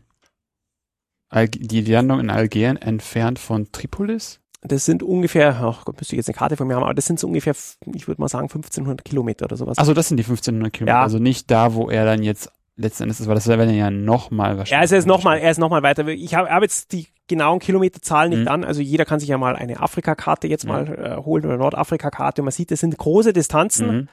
[1.34, 4.40] die Landung in Algerien entfernt von Tripolis?
[4.62, 7.06] Das sind ungefähr, ach Gott, müsste ich jetzt eine Karte von mir haben, aber das
[7.06, 7.56] sind so ungefähr,
[7.94, 9.78] ich würde mal sagen, 1500 Kilometer oder sowas.
[9.78, 11.04] Also das sind die 1500 Kilometer, ja.
[11.04, 14.72] also nicht da, wo er dann jetzt letzten Endes weil das wäre ja nochmal wahrscheinlich.
[14.72, 16.08] Ja, also er ist nochmal, er ist nochmal weiter.
[16.08, 18.48] Ich habe hab jetzt die genauen Kilometerzahlen nicht mhm.
[18.48, 18.64] an.
[18.64, 20.72] Also jeder kann sich ja mal eine Afrika-Karte jetzt mhm.
[20.72, 23.88] mal äh, holen oder Nordafrika-Karte und man sieht, das sind große Distanzen.
[23.88, 24.08] Mhm.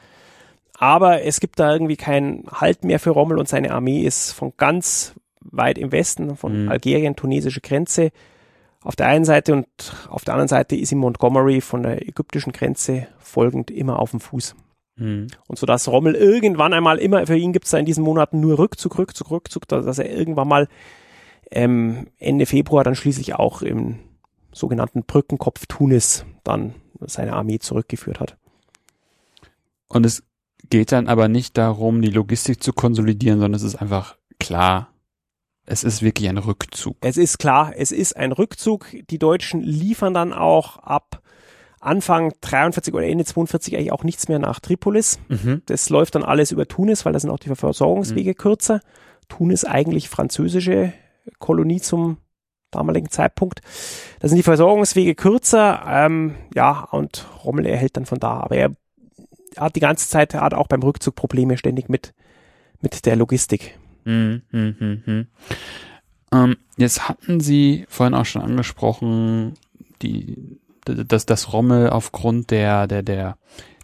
[0.76, 4.52] Aber es gibt da irgendwie keinen Halt mehr für Rommel und seine Armee ist von
[4.56, 6.68] ganz weit im Westen, von mhm.
[6.70, 8.10] Algerien, tunesische Grenze
[8.84, 9.66] auf der einen Seite und
[10.10, 14.20] auf der anderen Seite ist ihm Montgomery von der ägyptischen Grenze folgend immer auf dem
[14.20, 14.54] Fuß.
[14.96, 15.28] Mhm.
[15.46, 18.40] Und so dass Rommel irgendwann einmal immer, für ihn gibt es da in diesen Monaten
[18.40, 20.68] nur Rückzug, Rückzug, Rückzug, dass er irgendwann mal
[21.50, 23.98] ähm, Ende Februar dann schließlich auch im
[24.52, 28.36] sogenannten Brückenkopf Tunis dann seine Armee zurückgeführt hat.
[29.88, 30.22] Und es
[30.70, 34.88] geht dann aber nicht darum, die Logistik zu konsolidieren, sondern es ist einfach klar,
[35.66, 36.96] es ist wirklich ein Rückzug.
[37.00, 38.86] Es ist klar, es ist ein Rückzug.
[39.10, 41.22] Die Deutschen liefern dann auch ab
[41.84, 45.18] Anfang 43 oder Ende 42 eigentlich auch nichts mehr nach Tripolis.
[45.28, 45.62] Mhm.
[45.66, 48.36] Das läuft dann alles über Tunis, weil da sind auch die Versorgungswege mhm.
[48.36, 48.80] kürzer.
[49.28, 50.92] Tunis eigentlich französische
[51.38, 52.18] Kolonie zum
[52.70, 53.60] damaligen Zeitpunkt.
[54.20, 58.40] Da sind die Versorgungswege kürzer, ähm, ja, und Rommel erhält dann von da.
[58.40, 58.74] Aber er
[59.56, 62.14] hat die ganze Zeit, er hat auch beim Rückzug Probleme ständig mit,
[62.80, 63.78] mit der Logistik.
[64.04, 65.26] Hm, hm, hm, hm.
[66.32, 69.54] Ähm, jetzt hatten Sie vorhin auch schon angesprochen,
[70.02, 73.36] die, dass das Rommel aufgrund der, der, der,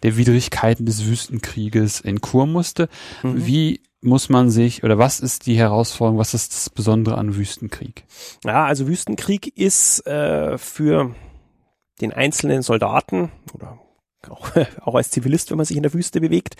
[0.03, 2.89] der Widrigkeiten des Wüstenkrieges in Kur musste.
[3.23, 3.45] Mhm.
[3.45, 8.05] Wie muss man sich oder was ist die Herausforderung, was ist das Besondere an Wüstenkrieg?
[8.43, 11.15] Ja, also Wüstenkrieg ist äh, für
[12.01, 13.79] den einzelnen Soldaten oder
[14.27, 16.55] auch, auch als Zivilist, wenn man sich in der Wüste bewegt,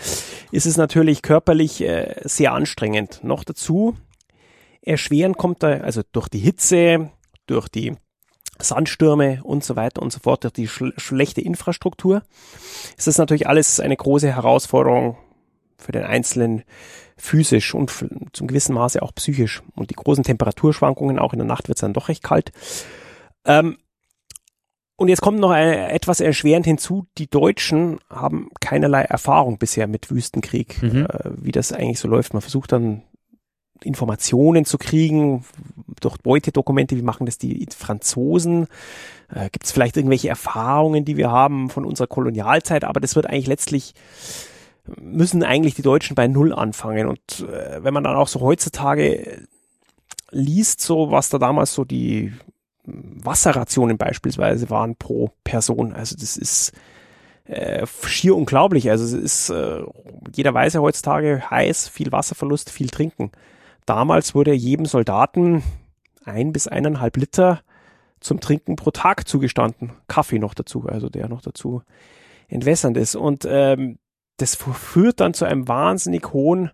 [0.52, 3.24] ist es natürlich körperlich äh, sehr anstrengend.
[3.24, 3.96] Noch dazu
[4.82, 7.12] erschweren kommt da, also durch die Hitze,
[7.48, 7.96] durch die
[8.64, 12.24] Sandstürme und so weiter und so fort, durch die schl schlechte Infrastruktur,
[12.98, 15.18] ist das natürlich alles eine große Herausforderung
[15.78, 16.64] für den Einzelnen
[17.18, 17.92] physisch und
[18.34, 19.62] zum gewissen Maße auch psychisch.
[19.76, 22.52] Und die großen Temperaturschwankungen, auch in der Nacht wird es dann doch recht kalt.
[23.46, 23.78] Ähm,
[24.96, 27.08] und jetzt kommt noch eine, etwas erschwerend hinzu.
[27.18, 31.06] Die Deutschen haben keinerlei Erfahrung bisher mit Wüstenkrieg, mhm.
[31.06, 32.34] äh, wie das eigentlich so läuft.
[32.34, 33.02] Man versucht dann
[33.84, 35.46] Informationen zu kriegen
[36.00, 36.96] durch Beutedokumente.
[36.96, 38.68] Wie machen das die Franzosen?
[39.34, 42.84] Äh, Gibt es vielleicht irgendwelche Erfahrungen, die wir haben von unserer Kolonialzeit?
[42.84, 43.94] Aber das wird eigentlich letztlich
[45.00, 47.08] müssen eigentlich die Deutschen bei Null anfangen.
[47.08, 49.48] Und äh, wenn man dann auch so heutzutage
[50.32, 52.34] liest, so was da damals so die
[52.84, 56.72] Wasserrationen beispielsweise waren pro Person, also das ist
[57.46, 58.90] äh, schier unglaublich.
[58.90, 59.84] Also es ist, äh,
[60.36, 63.32] jeder weiß ja heutzutage heiß, viel Wasserverlust, viel trinken.
[63.86, 65.64] Damals wurde jedem Soldaten
[66.24, 67.62] ein bis eineinhalb Liter
[68.20, 69.94] zum Trinken pro Tag zugestanden.
[70.08, 71.82] Kaffee noch dazu, also der noch dazu
[72.48, 73.16] entwässernd ist.
[73.16, 73.98] Und ähm,
[74.38, 76.72] das führt dann zu einem wahnsinnig hohen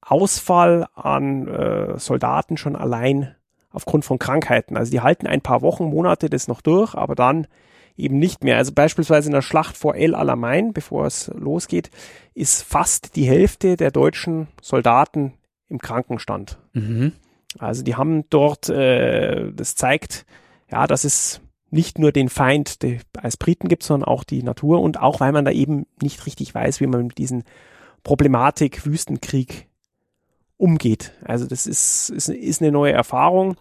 [0.00, 3.34] Ausfall an äh, Soldaten schon allein
[3.70, 4.76] aufgrund von Krankheiten.
[4.76, 7.46] Also die halten ein paar Wochen, Monate das noch durch, aber dann
[7.96, 8.56] eben nicht mehr.
[8.56, 11.90] Also beispielsweise in der Schlacht vor El Alamein, bevor es losgeht,
[12.34, 15.34] ist fast die Hälfte der deutschen Soldaten
[15.70, 16.58] im Krankenstand.
[16.74, 17.12] Mhm.
[17.58, 20.26] Also die haben dort, äh, das zeigt,
[20.70, 24.80] ja, dass es nicht nur den Feind die, als Briten gibt, sondern auch die Natur
[24.80, 27.44] und auch weil man da eben nicht richtig weiß, wie man mit diesen
[28.02, 29.68] Problematik Wüstenkrieg
[30.56, 31.12] umgeht.
[31.24, 33.56] Also das ist, ist, ist eine neue Erfahrung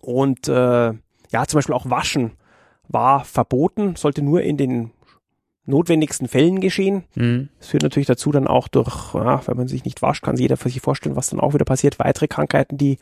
[0.00, 2.32] und äh, ja, zum Beispiel auch Waschen
[2.88, 4.90] war verboten, sollte nur in den
[5.64, 7.04] notwendigsten Fällen geschehen.
[7.14, 7.48] Mhm.
[7.58, 10.44] Das führt natürlich dazu dann auch durch, ja, wenn man sich nicht wascht, kann sich
[10.44, 11.98] jeder für sich vorstellen, was dann auch wieder passiert.
[11.98, 12.98] Weitere Krankheiten, die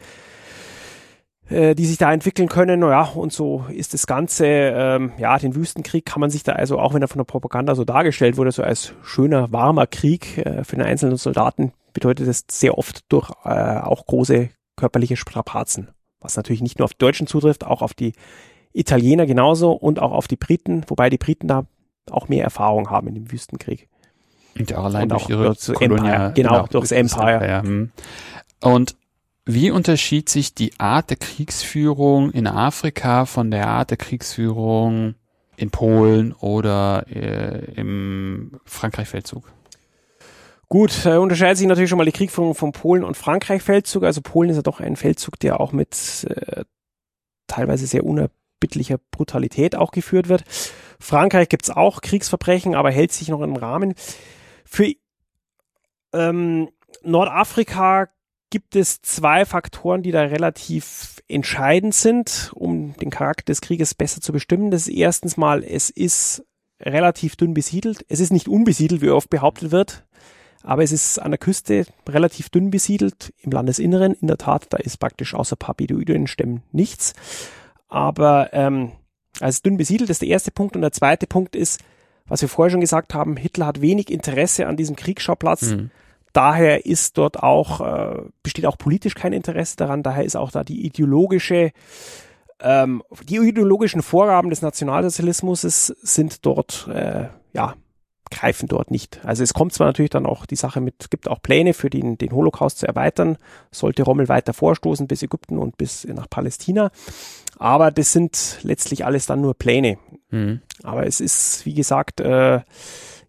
[1.51, 2.81] äh, die sich da entwickeln können.
[2.83, 6.79] Ja, und so ist das Ganze, ähm, ja, den Wüstenkrieg kann man sich da also,
[6.79, 10.65] auch wenn er von der Propaganda so dargestellt wurde, so als schöner, warmer Krieg äh,
[10.65, 15.89] für den einzelnen Soldaten, bedeutet das sehr oft durch äh, auch große körperliche Strapazen.
[16.21, 18.13] Was natürlich nicht nur auf die Deutschen zutrifft, auch auf die
[18.73, 21.67] Italiener genauso und auch auf die Briten, wobei die Briten da
[22.11, 23.89] auch mehr Erfahrung haben in dem Wüstenkrieg.
[24.59, 27.35] Und auch allein und durch ihre Empire, genau, genau, durchs Empire.
[27.35, 27.63] Empire.
[27.63, 27.91] Hm.
[28.63, 28.97] Und
[29.47, 35.15] wie unterschied sich die Art der Kriegsführung in Afrika von der Art der Kriegsführung
[35.57, 39.51] in Polen oder äh, im Frankreich-Feldzug?
[40.69, 44.05] Gut, äh, unterscheidet sich natürlich schon mal die Kriegführung von Polen und Frankreich-Feldzug.
[44.05, 46.65] Also Polen ist ja doch ein Feldzug, der auch mit äh,
[47.49, 50.45] teilweise sehr unerbittlicher Brutalität auch geführt wird.
[51.01, 53.95] Frankreich gibt's auch Kriegsverbrechen, aber hält sich noch im Rahmen.
[54.65, 54.93] Für
[56.13, 56.69] ähm,
[57.03, 58.09] Nordafrika
[58.51, 64.21] gibt es zwei Faktoren, die da relativ entscheidend sind, um den Charakter des Krieges besser
[64.21, 64.71] zu bestimmen.
[64.71, 66.45] Das ist erstens mal, es ist
[66.81, 68.05] relativ dünn besiedelt.
[68.09, 70.05] Es ist nicht unbesiedelt, wie oft behauptet wird,
[70.63, 74.15] aber es ist an der Küste relativ dünn besiedelt, im Landesinneren.
[74.15, 77.15] In der Tat, da ist praktisch außer paar Beduinenstämmen nichts.
[77.89, 78.93] Aber ähm,
[79.41, 80.77] also dünn besiedelt ist der erste Punkt.
[80.77, 81.81] Und der zweite Punkt ist,
[82.27, 85.71] was wir vorher schon gesagt haben, Hitler hat wenig Interesse an diesem Kriegsschauplatz.
[85.71, 85.91] Mhm
[86.33, 90.65] daher ist dort auch, äh, besteht auch politisch kein Interesse daran, daher ist auch da
[90.65, 91.73] die ideologische,
[92.61, 97.75] ähm, die ideologischen Vorgaben des Nationalsozialismus sind dort, äh, ja,
[98.31, 99.21] greifen dort nicht.
[99.25, 102.17] Also es kommt zwar natürlich dann auch die Sache mit, gibt auch Pläne für den,
[102.19, 103.39] den Holocaust zu erweitern,
[103.71, 106.91] sollte Rommel weiter vorstoßen bis Ägypten und bis nach Palästina.
[107.59, 109.99] Aber das sind letztlich alles dann nur Pläne.
[110.31, 110.61] Mhm.
[110.83, 112.61] Aber es ist, wie gesagt, äh,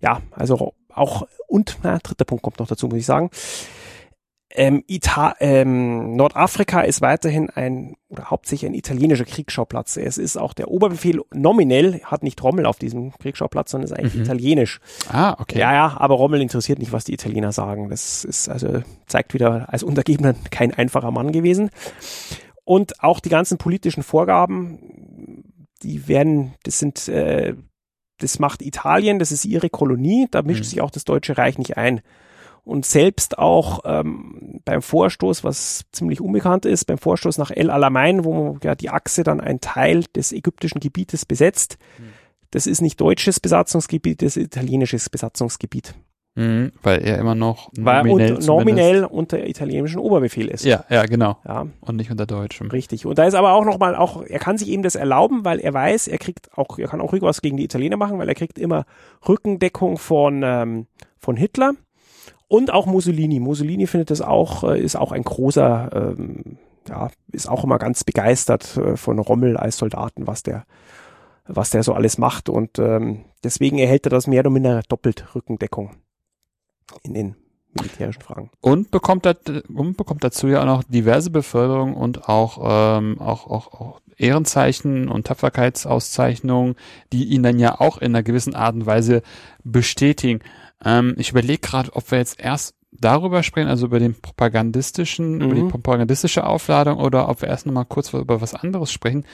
[0.02, 3.30] ja, also auch, und, na, dritter Punkt kommt noch dazu, muss ich sagen.
[4.56, 9.98] Ähm, Ita ähm, Nordafrika ist weiterhin ein oder hauptsächlich ein italienischer Kriegsschauplatz.
[9.98, 14.16] Es ist auch der Oberbefehl nominell hat nicht Rommel auf diesem Kriegsschauplatz, sondern ist eigentlich
[14.16, 14.24] mhm.
[14.24, 14.80] italienisch.
[15.10, 15.60] Ah, okay.
[15.60, 17.90] Ja, ja, aber Rommel interessiert nicht, was die Italiener sagen.
[17.90, 21.70] Das ist also zeigt wieder als Untergebener kein einfacher Mann gewesen.
[22.64, 27.56] Und auch die ganzen politischen Vorgaben, die werden, das sind, äh,
[28.20, 30.66] das macht Italien, das ist ihre Kolonie, da mischt mhm.
[30.66, 32.02] sich auch das Deutsche Reich nicht ein.
[32.64, 38.24] Und selbst auch ähm, beim Vorstoß, was ziemlich unbekannt ist, beim Vorstoß nach El Alamein,
[38.24, 42.14] wo ja die Achse dann ein Teil des ägyptischen Gebietes besetzt, mhm.
[42.52, 45.96] das ist nicht deutsches Besatzungsgebiet, das ist italienisches Besatzungsgebiet.
[46.36, 50.64] Mhm, weil er immer noch nominell, weil nominell unter italienischem Oberbefehl ist.
[50.64, 51.38] Ja, ja, genau.
[51.46, 51.68] Ja.
[51.82, 52.70] Und nicht unter deutschem.
[52.70, 53.06] Richtig.
[53.06, 55.74] Und da ist aber auch nochmal, auch, er kann sich eben das erlauben, weil er
[55.74, 58.36] weiß, er kriegt auch, er kann auch ruhig was gegen die Italiener machen, weil er
[58.36, 58.86] kriegt immer
[59.28, 61.74] Rückendeckung von, ähm, von Hitler
[62.52, 63.40] und auch Mussolini.
[63.40, 66.58] Mussolini findet das auch, äh, ist auch ein großer, ähm,
[66.90, 70.66] ja, ist auch immer ganz begeistert äh, von Rommel als Soldaten, was der,
[71.46, 72.50] was der so alles macht.
[72.50, 75.92] Und ähm, deswegen erhält er das mehr oder minder doppelt Rückendeckung
[77.04, 77.36] in den
[77.74, 78.50] militärischen Fragen.
[78.60, 82.60] Und bekommt, dat, und bekommt dazu ja auch noch diverse Beförderungen und auch,
[82.98, 86.76] ähm, auch, auch, auch Ehrenzeichen und Tapferkeitsauszeichnungen,
[87.14, 89.22] die ihn dann ja auch in einer gewissen Art und Weise
[89.64, 90.42] bestätigen.
[90.84, 95.42] Ähm, ich überlege gerade, ob wir jetzt erst darüber sprechen, also über den propagandistischen, mhm.
[95.42, 95.70] über die mhm.
[95.70, 99.26] propagandistische Aufladung oder ob wir erst nochmal kurz über was anderes sprechen.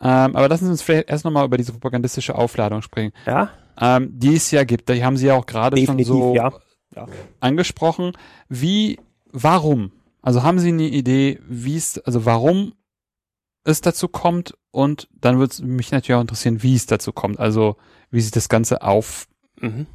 [0.00, 3.12] Ähm, aber lassen Sie uns vielleicht erst nochmal über diese propagandistische Aufladung sprechen.
[3.26, 3.50] Ja.
[3.80, 4.88] Ähm, die es ja gibt.
[4.88, 6.52] Die haben Sie ja auch gerade schon so ja
[6.94, 7.06] ja.
[7.40, 8.12] angesprochen.
[8.48, 8.98] Wie,
[9.30, 9.92] warum?
[10.20, 12.74] Also haben Sie eine Idee, wie es, also warum
[13.64, 17.38] es dazu kommt und dann würde es mich natürlich auch interessieren, wie es dazu kommt,
[17.38, 17.76] also
[18.10, 19.28] wie sich das Ganze aufbaut.
[19.60, 19.86] Mhm.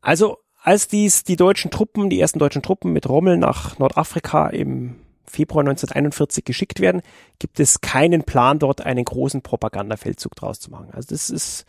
[0.00, 4.96] Also als dies die deutschen Truppen, die ersten deutschen Truppen mit Rommel nach Nordafrika im
[5.24, 7.02] Februar 1941 geschickt werden,
[7.38, 10.90] gibt es keinen Plan, dort einen großen Propagandafeldzug draus zu machen.
[10.92, 11.66] Also das ist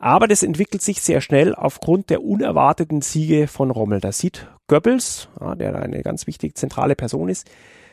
[0.00, 4.00] aber das entwickelt sich sehr schnell aufgrund der unerwarteten Siege von Rommel.
[4.00, 7.48] Da sieht Goebbels, ja, der eine ganz wichtige zentrale Person ist,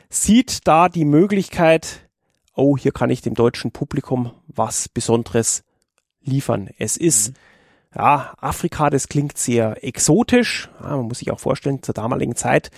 [0.10, 2.07] sieht da die Möglichkeit,
[2.55, 5.65] oh, hier kann ich dem deutschen Publikum was Besonderes
[6.21, 6.69] liefern.
[6.77, 7.36] Es ist, mhm.
[7.95, 10.69] Ja, Afrika, das klingt sehr exotisch.
[10.82, 12.71] Ja, man muss sich auch vorstellen, zur damaligen Zeit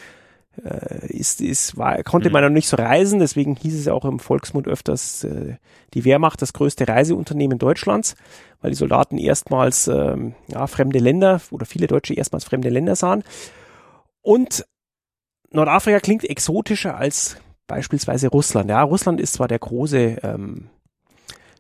[0.64, 2.34] äh, ist, ist, war, konnte mhm.
[2.34, 5.56] man noch nicht so reisen, deswegen hieß es ja auch im Volksmund öfters äh,
[5.94, 8.16] die Wehrmacht das größte Reiseunternehmen Deutschlands,
[8.62, 13.24] weil die Soldaten erstmals ähm, ja, fremde Länder oder viele Deutsche erstmals fremde Länder sahen.
[14.22, 14.66] Und
[15.52, 18.70] Nordafrika klingt exotischer als beispielsweise Russland.
[18.70, 20.70] Ja, Russland ist zwar der große, ähm,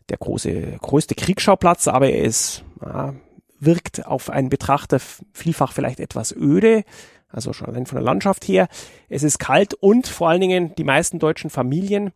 [0.09, 3.13] der große, größte Kriegsschauplatz, aber er ist, ja,
[3.59, 4.99] wirkt auf einen Betrachter
[5.33, 6.83] vielfach vielleicht etwas öde
[7.31, 8.67] also schon allein von der Landschaft her.
[9.07, 12.11] Es ist kalt und vor allen Dingen die meisten deutschen Familien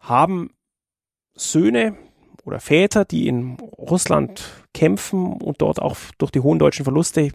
[0.00, 0.50] haben
[1.34, 1.96] Söhne
[2.44, 7.32] oder Väter, die in Russland kämpfen und dort auch durch die hohen deutschen Verluste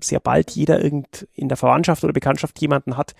[0.00, 3.14] sehr bald jeder irgend in der Verwandtschaft oder Bekanntschaft jemanden hat,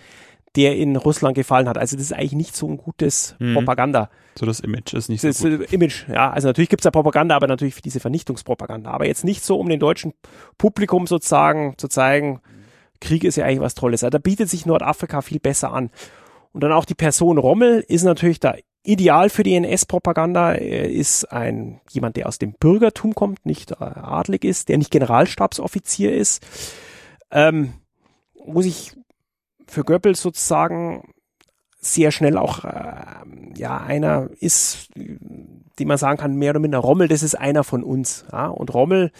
[0.55, 1.77] der in Russland gefallen hat.
[1.77, 3.53] Also das ist eigentlich nicht so ein gutes mhm.
[3.53, 4.09] Propaganda.
[4.37, 5.71] So das Image ist nicht so das gut.
[5.71, 6.31] Image, ja.
[6.31, 8.89] Also natürlich gibt's ja Propaganda, aber natürlich für diese Vernichtungspropaganda.
[8.89, 10.13] Aber jetzt nicht so, um dem deutschen
[10.57, 12.41] Publikum sozusagen zu zeigen,
[13.01, 14.03] Krieg ist ja eigentlich was Tolles.
[14.03, 15.89] Also da bietet sich Nordafrika viel besser an.
[16.51, 20.53] Und dann auch die Person Rommel ist natürlich da ideal für die NS-Propaganda.
[20.53, 24.91] Er ist ein jemand, der aus dem Bürgertum kommt, nicht äh, adlig ist, der nicht
[24.91, 26.45] Generalstabsoffizier ist.
[27.31, 27.73] Ähm,
[28.45, 28.93] muss ich
[29.69, 31.13] für Goebbels sozusagen
[31.81, 33.03] sehr schnell auch äh,
[33.55, 37.83] ja einer ist, die man sagen kann, mehr oder minder Rommel, das ist einer von
[37.83, 38.25] uns.
[38.31, 38.47] Ja?
[38.47, 39.11] Und Rommel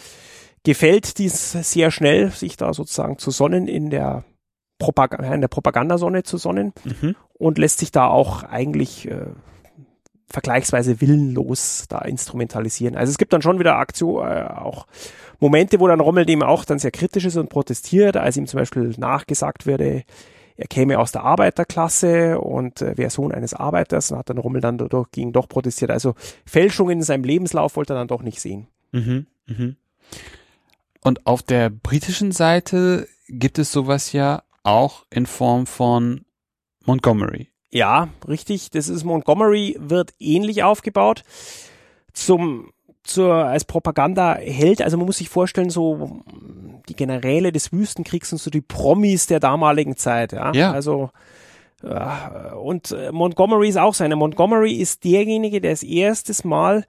[0.62, 4.24] gefällt dies sehr schnell, sich da sozusagen zu sonnen in der,
[4.78, 7.16] Propag in der Propagandasonne zu sonnen mhm.
[7.34, 9.26] und lässt sich da auch eigentlich äh,
[10.26, 12.96] vergleichsweise willenlos da instrumentalisieren.
[12.96, 14.86] Also es gibt dann schon wieder Aktion, äh, auch
[15.38, 18.58] Momente, wo dann Rommel dem auch dann sehr kritisch ist und protestiert, als ihm zum
[18.58, 20.04] Beispiel nachgesagt würde,
[20.60, 24.60] er käme aus der Arbeiterklasse und äh, wäre Sohn eines Arbeiters und hat dann Rommel
[24.60, 25.90] dann dagegen doch protestiert.
[25.90, 28.66] Also Fälschungen in seinem Lebenslauf wollte er dann doch nicht sehen.
[28.92, 29.76] Mhm, mhm.
[31.00, 36.26] Und auf der britischen Seite gibt es sowas ja auch in Form von
[36.84, 37.48] Montgomery.
[37.70, 38.70] Ja, richtig.
[38.70, 41.22] Das ist Montgomery, wird ähnlich aufgebaut.
[42.12, 42.70] Zum,
[43.02, 46.22] zur, als Propaganda hält, also man muss sich vorstellen, so
[46.88, 50.52] die Generäle des Wüstenkriegs und so die Promis der damaligen Zeit, ja.
[50.52, 50.72] ja.
[50.72, 51.10] Also,
[51.82, 54.14] und Montgomery ist auch so eine.
[54.14, 56.84] Montgomery ist derjenige, der das erstes Mal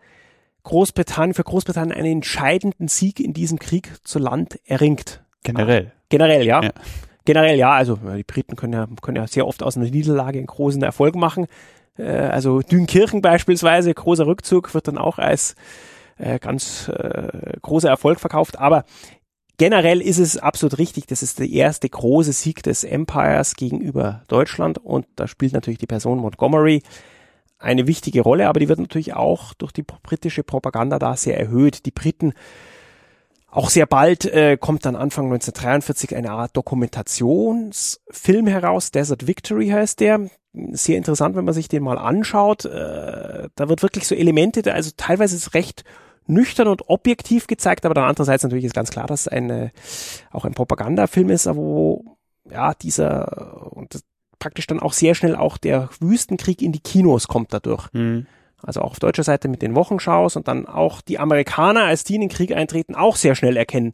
[0.63, 5.23] Großbritannien, für Großbritannien einen entscheidenden Sieg in diesem Krieg zu Land erringt.
[5.43, 5.91] Generell.
[6.09, 6.61] Generell, ja.
[6.61, 6.71] ja.
[7.25, 7.71] Generell, ja.
[7.71, 11.15] Also die Briten können ja, können ja sehr oft aus einer Niederlage einen großen Erfolg
[11.15, 11.47] machen.
[11.97, 15.55] Äh, also Dünkirchen beispielsweise, großer Rückzug, wird dann auch als
[16.17, 18.59] äh, ganz äh, großer Erfolg verkauft.
[18.59, 18.85] Aber
[19.57, 24.77] generell ist es absolut richtig, das ist der erste große Sieg des Empires gegenüber Deutschland
[24.77, 26.81] und da spielt natürlich die Person Montgomery
[27.59, 31.85] eine wichtige Rolle, aber die wird natürlich auch durch die britische Propaganda da sehr erhöht.
[31.85, 32.33] Die Briten
[33.51, 39.99] auch sehr bald äh, kommt dann Anfang 1943 eine Art Dokumentationsfilm heraus, Desert Victory heißt
[39.99, 40.29] der.
[40.53, 42.65] Sehr interessant, wenn man sich den mal anschaut.
[42.65, 45.83] Äh, da wird wirklich so Elemente, also teilweise ist recht
[46.27, 49.71] nüchtern und objektiv gezeigt, aber dann andererseits natürlich ist ganz klar, dass es ein,
[50.31, 52.17] auch ein Propagandafilm ist, wo
[52.49, 53.99] ja dieser und
[54.39, 57.87] praktisch dann auch sehr schnell auch der Wüstenkrieg in die Kinos kommt dadurch.
[57.93, 58.27] Mhm.
[58.63, 62.15] Also auch auf deutscher Seite mit den Wochenschaus und dann auch die Amerikaner, als die
[62.15, 63.93] in den Krieg eintreten, auch sehr schnell erkennen.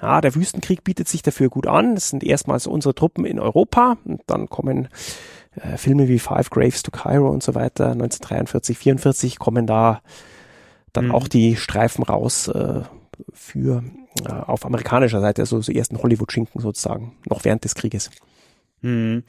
[0.00, 1.94] Ja, der Wüstenkrieg bietet sich dafür gut an.
[1.94, 4.88] Das sind erstmals unsere Truppen in Europa und dann kommen
[5.56, 7.92] äh, Filme wie Five Graves to Cairo und so weiter.
[7.92, 10.02] 1943, 44 kommen da
[10.92, 11.14] dann mhm.
[11.14, 12.82] auch die Streifen raus äh,
[13.32, 13.82] für
[14.24, 18.10] äh, auf amerikanischer Seite, also so ersten Hollywood-Schinken sozusagen, noch während des Krieges.
[18.80, 19.24] Mhm.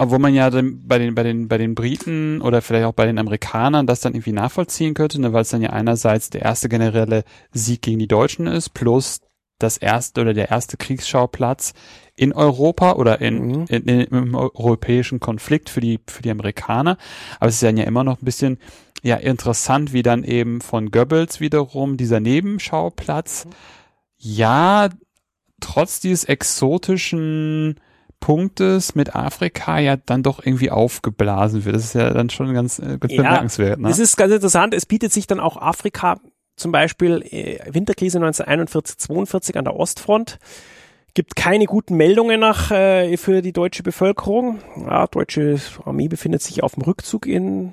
[0.00, 3.04] Obwohl man ja dann bei den, bei den, bei den Briten oder vielleicht auch bei
[3.04, 6.70] den Amerikanern das dann irgendwie nachvollziehen könnte, ne, weil es dann ja einerseits der erste
[6.70, 7.22] generelle
[7.52, 9.20] Sieg gegen die Deutschen ist, plus
[9.58, 11.74] das erste oder der erste Kriegsschauplatz
[12.16, 13.64] in Europa oder in, mhm.
[13.68, 16.96] in, in, im europäischen Konflikt für die, für die Amerikaner.
[17.38, 18.56] Aber es ist ja immer noch ein bisschen
[19.02, 23.50] ja interessant, wie dann eben von Goebbels wiederum dieser Nebenschauplatz, mhm.
[24.16, 24.88] ja,
[25.60, 27.78] trotz dieses exotischen
[28.20, 31.74] Punktes mit Afrika ja dann doch irgendwie aufgeblasen wird.
[31.74, 33.80] Das ist ja dann schon ganz, äh, ganz ja, bemerkenswert.
[33.80, 33.88] Ne?
[33.88, 34.74] Es ist ganz interessant.
[34.74, 36.20] Es bietet sich dann auch Afrika
[36.56, 40.38] zum Beispiel äh, Winterkrise 1941, 42 an der Ostfront.
[41.14, 44.60] Gibt keine guten Meldungen nach äh, für die deutsche Bevölkerung.
[44.86, 47.72] Ja, deutsche Armee befindet sich auf dem Rückzug in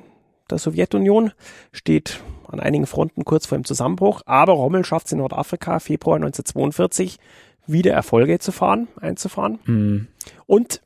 [0.50, 1.32] der Sowjetunion,
[1.72, 6.16] steht an einigen Fronten kurz vor dem Zusammenbruch, aber Rommel schafft es in Nordafrika Februar
[6.16, 7.20] 1942
[7.68, 9.60] wieder Erfolge zu fahren, einzufahren.
[9.66, 10.08] Mhm.
[10.46, 10.82] Und,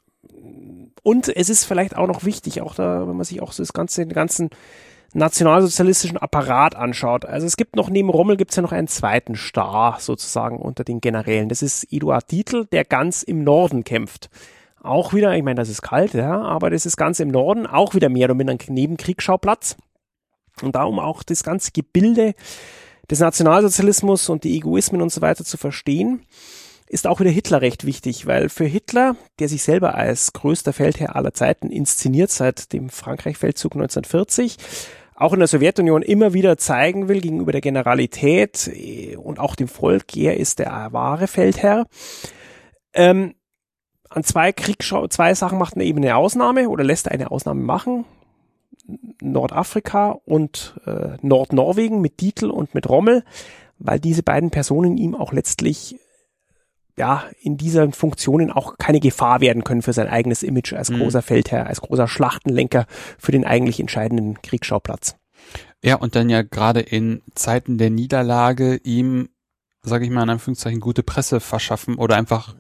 [1.04, 3.74] und es ist vielleicht auch noch wichtig, auch da, wenn man sich auch so das
[3.74, 4.50] ganze, den ganzen
[5.14, 7.26] nationalsozialistischen Apparat anschaut.
[7.26, 10.84] Also es gibt noch neben Rommel gibt es ja noch einen zweiten Star sozusagen unter
[10.84, 11.50] den Generälen.
[11.50, 14.30] Das ist Eduard Dietl, der ganz im Norden kämpft.
[14.82, 17.94] Auch wieder, ich meine, das ist kalt, ja, aber das ist ganz im Norden, auch
[17.94, 19.78] wieder mehr oder minder ein Nebenkriegsschauplatz.
[20.62, 22.34] Und darum auch das ganze Gebilde
[23.10, 26.26] des Nationalsozialismus und die Egoismen und so weiter zu verstehen
[26.92, 31.16] ist auch wieder Hitler recht wichtig, weil für Hitler, der sich selber als größter Feldherr
[31.16, 34.58] aller Zeiten inszeniert seit dem Frankreich-Feldzug 1940,
[35.16, 39.70] auch in der Sowjetunion immer wieder zeigen will gegenüber der Generalität äh, und auch dem
[39.70, 41.88] Volk, er ist der wahre Feldherr.
[42.94, 43.36] Ähm,
[44.10, 47.62] an zwei Kriegsschau zwei Sachen macht er eben eine Ausnahme oder lässt er eine Ausnahme
[47.62, 48.04] machen.
[49.22, 53.24] Nordafrika und äh, Nordnorwegen mit Dietl und mit Rommel,
[53.80, 55.96] weil diese beiden Personen ihm auch letztlich
[57.02, 61.00] ja, in diesen Funktionen auch keine Gefahr werden können für sein eigenes Image als mhm.
[61.00, 62.86] großer Feldherr, als großer Schlachtenlenker
[63.18, 65.16] für den eigentlich entscheidenden Kriegsschauplatz.
[65.84, 69.30] Ja, und dann ja gerade in Zeiten der Niederlage ihm,
[69.82, 72.54] sage ich mal in Anführungszeichen, gute Presse verschaffen oder einfach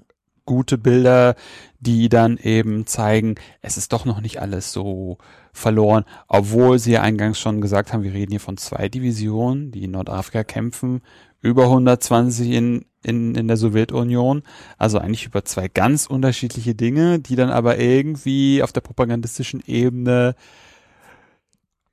[0.46, 1.36] gute Bilder,
[1.80, 5.20] die dann eben zeigen, es ist doch noch nicht alles so
[5.54, 9.84] verloren, obwohl sie ja eingangs schon gesagt haben, wir reden hier von zwei Divisionen, die
[9.84, 11.04] in Nordafrika kämpfen,
[11.42, 14.44] über 120 in, in, in der Sowjetunion.
[14.78, 20.36] Also eigentlich über zwei ganz unterschiedliche Dinge, die dann aber irgendwie auf der propagandistischen Ebene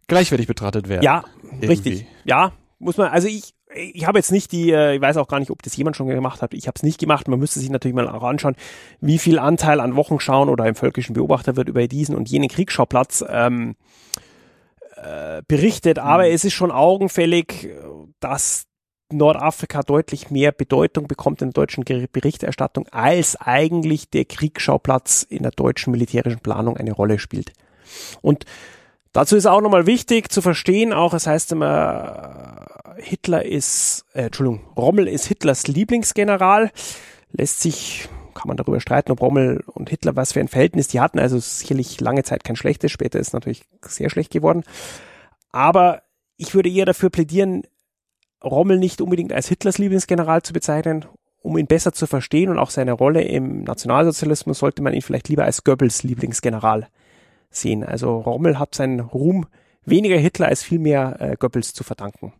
[0.06, 1.02] gleichwertig betrachtet werden.
[1.02, 1.66] Ja, irgendwie.
[1.66, 2.06] richtig.
[2.24, 5.40] Ja, muss man, also ich, ich habe jetzt nicht die, äh, ich weiß auch gar
[5.40, 6.54] nicht, ob das jemand schon gemacht hat.
[6.54, 7.28] Ich habe es nicht gemacht.
[7.28, 8.56] Man müsste sich natürlich mal auch anschauen,
[9.00, 13.24] wie viel Anteil an Wochenschauen oder im völkischen Beobachter wird über diesen und jenen Kriegsschauplatz
[13.28, 13.76] ähm,
[14.96, 15.98] äh, berichtet.
[15.98, 16.32] Aber mhm.
[16.32, 17.68] es ist schon augenfällig,
[18.20, 18.67] dass
[19.10, 25.52] Nordafrika deutlich mehr Bedeutung bekommt in der deutschen Berichterstattung, als eigentlich der Kriegsschauplatz in der
[25.52, 27.52] deutschen militärischen Planung eine Rolle spielt.
[28.20, 28.44] Und
[29.12, 32.66] dazu ist auch nochmal wichtig zu verstehen, auch es heißt immer,
[32.98, 36.70] Hitler ist, äh, Entschuldigung, Rommel ist Hitlers Lieblingsgeneral,
[37.32, 41.00] lässt sich kann man darüber streiten, ob Rommel und Hitler was für ein Verhältnis die
[41.00, 41.18] hatten.
[41.18, 44.62] Also sicherlich lange Zeit kein schlechtes, später ist natürlich sehr schlecht geworden.
[45.50, 46.02] Aber
[46.36, 47.64] ich würde eher dafür plädieren,
[48.42, 51.04] Rommel nicht unbedingt als Hitlers Lieblingsgeneral zu bezeichnen.
[51.40, 55.28] Um ihn besser zu verstehen und auch seine Rolle im Nationalsozialismus sollte man ihn vielleicht
[55.28, 56.88] lieber als Goebbels Lieblingsgeneral
[57.50, 57.84] sehen.
[57.84, 59.46] Also Rommel hat seinen Ruhm
[59.84, 62.32] weniger Hitler als vielmehr äh, Goebbels zu verdanken.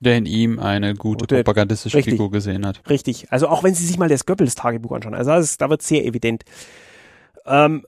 [0.00, 2.82] Der in ihm eine gute der, propagandistische richtig, Figur gesehen hat.
[2.88, 3.30] Richtig.
[3.30, 6.44] Also auch wenn Sie sich mal das Goebbels-Tagebuch anschauen, also das, da wird sehr evident.
[7.46, 7.86] Ähm,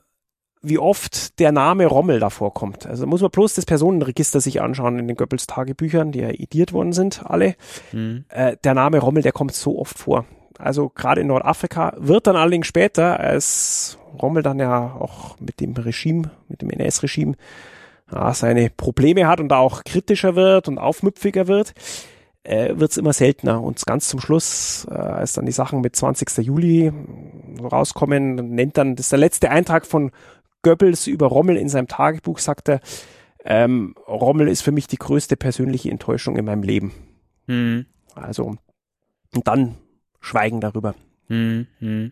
[0.61, 2.85] wie oft der Name Rommel davor kommt.
[2.85, 6.73] Also muss man bloß das Personenregister sich anschauen in den Goebbels Tagebüchern, die ja ediert
[6.73, 7.55] worden sind, alle.
[7.91, 8.25] Mhm.
[8.29, 10.25] Äh, der Name Rommel, der kommt so oft vor.
[10.57, 15.73] also gerade in Nordafrika, wird dann allerdings später, als Rommel dann ja auch mit dem
[15.73, 17.35] Regime, mit dem NS-Regime
[18.11, 21.73] ja, seine Probleme hat und da auch kritischer wird und aufmüpfiger wird,
[22.43, 23.61] äh, wird es immer seltener.
[23.61, 26.37] Und ganz zum Schluss, äh, als dann die Sachen mit 20.
[26.39, 26.91] Juli
[27.61, 30.11] rauskommen, nennt dann, das ist der letzte Eintrag von
[30.61, 32.79] Goebbels über Rommel in seinem Tagebuch, sagt er,
[33.45, 36.91] ähm, Rommel ist für mich die größte persönliche Enttäuschung in meinem Leben.
[37.47, 37.85] Mhm.
[38.15, 38.57] Also,
[39.33, 39.75] und dann
[40.19, 40.95] schweigen darüber.
[41.29, 42.11] Mhm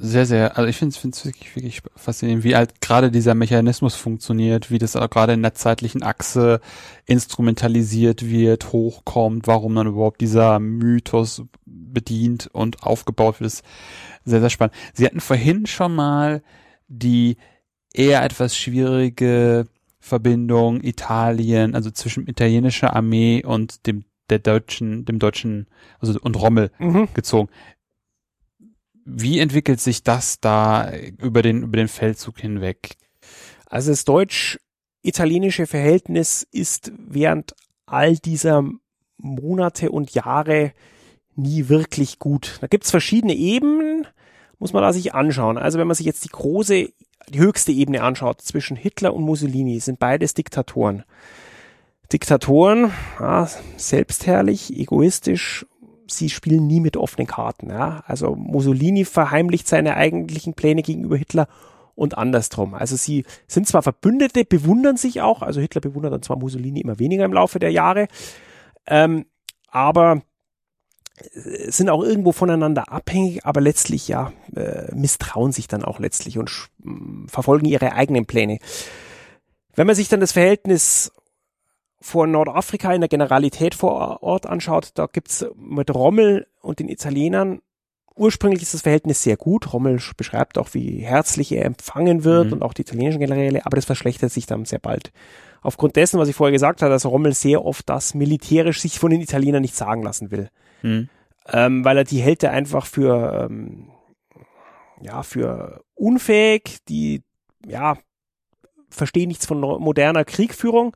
[0.00, 4.70] sehr, sehr, also ich finde es wirklich, wirklich faszinierend, wie halt gerade dieser Mechanismus funktioniert,
[4.70, 6.60] wie das auch gerade in der zeitlichen Achse
[7.06, 13.64] instrumentalisiert wird, hochkommt, warum dann überhaupt dieser Mythos bedient und aufgebaut wird, ist
[14.24, 14.74] sehr, sehr spannend.
[14.94, 16.42] Sie hatten vorhin schon mal
[16.86, 17.36] die
[17.92, 19.66] eher etwas schwierige
[19.98, 25.66] Verbindung Italien, also zwischen italienischer Armee und dem der deutschen, dem deutschen,
[26.00, 27.08] also und Rommel mhm.
[27.14, 27.48] gezogen.
[29.10, 32.96] Wie entwickelt sich das da über den, über den Feldzug hinweg?
[33.64, 37.54] Also das deutsch-italienische Verhältnis ist während
[37.86, 38.64] all dieser
[39.16, 40.72] Monate und Jahre
[41.34, 42.58] nie wirklich gut.
[42.60, 44.06] Da gibt's verschiedene Ebenen,
[44.58, 45.56] muss man da sich anschauen.
[45.56, 46.90] Also wenn man sich jetzt die große,
[47.30, 51.04] die höchste Ebene anschaut, zwischen Hitler und Mussolini, sind beides Diktatoren.
[52.12, 53.48] Diktatoren, ja,
[53.78, 55.64] selbstherrlich, egoistisch
[56.10, 57.70] sie spielen nie mit offenen Karten.
[57.70, 58.02] Ja?
[58.06, 61.48] Also Mussolini verheimlicht seine eigentlichen Pläne gegenüber Hitler
[61.94, 62.74] und andersrum.
[62.74, 66.98] Also sie sind zwar Verbündete, bewundern sich auch, also Hitler bewundert dann zwar Mussolini immer
[66.98, 68.08] weniger im Laufe der Jahre,
[68.86, 69.26] ähm,
[69.68, 70.22] aber
[71.18, 76.38] äh, sind auch irgendwo voneinander abhängig, aber letztlich ja äh, misstrauen sich dann auch letztlich
[76.38, 76.68] und
[77.26, 78.58] verfolgen ihre eigenen Pläne.
[79.74, 81.12] Wenn man sich dann das Verhältnis
[82.00, 87.60] vor Nordafrika in der Generalität vor Ort anschaut, da gibt's mit Rommel und den Italienern
[88.18, 89.72] ursprünglich ist das Verhältnis sehr gut.
[89.72, 92.54] Rommel beschreibt auch, wie herzlich er empfangen wird mhm.
[92.54, 95.12] und auch die italienischen Generäle, aber das verschlechtert sich dann sehr bald.
[95.62, 99.10] Aufgrund dessen, was ich vorher gesagt habe, dass Rommel sehr oft das militärisch sich von
[99.10, 100.50] den Italienern nicht sagen lassen will.
[100.82, 101.08] Mhm.
[101.50, 103.90] Ähm, weil er die hält er einfach für, ähm,
[105.00, 107.22] ja, für unfähig, die,
[107.66, 107.96] ja,
[108.90, 110.94] verstehen nichts von moderner Kriegführung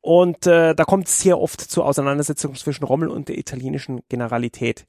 [0.00, 4.86] und äh, da kommt es sehr oft zur Auseinandersetzung zwischen Rommel und der italienischen Generalität.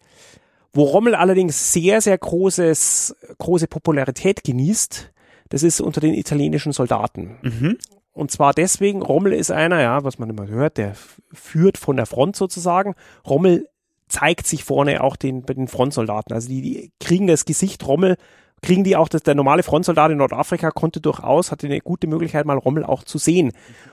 [0.71, 5.11] Wo Rommel allerdings sehr, sehr großes, große Popularität genießt,
[5.49, 7.37] das ist unter den italienischen Soldaten.
[7.41, 7.77] Mhm.
[8.13, 10.93] Und zwar deswegen, Rommel ist einer, ja, was man immer hört, der
[11.33, 12.93] führt von der Front sozusagen.
[13.27, 13.67] Rommel
[14.09, 16.33] zeigt sich vorne auch den, bei den Frontsoldaten.
[16.33, 18.17] Also die, die kriegen das Gesicht Rommel
[18.61, 22.45] kriegen die auch, dass der normale Frontsoldat in Nordafrika konnte durchaus, hatte eine gute Möglichkeit,
[22.45, 23.51] mal Rommel auch zu sehen.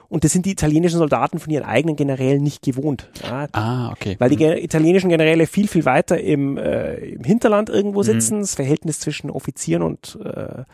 [0.08, 3.10] Und das sind die italienischen Soldaten von ihren eigenen Generälen nicht gewohnt.
[3.22, 4.16] Ja, ah, okay.
[4.18, 4.52] Weil die mhm.
[4.52, 8.04] italienischen Generäle viel, viel weiter im, äh, im Hinterland irgendwo mhm.
[8.04, 8.36] sitzen.
[8.36, 8.40] Mhm.
[8.42, 10.64] Das Verhältnis zwischen Offizieren und äh,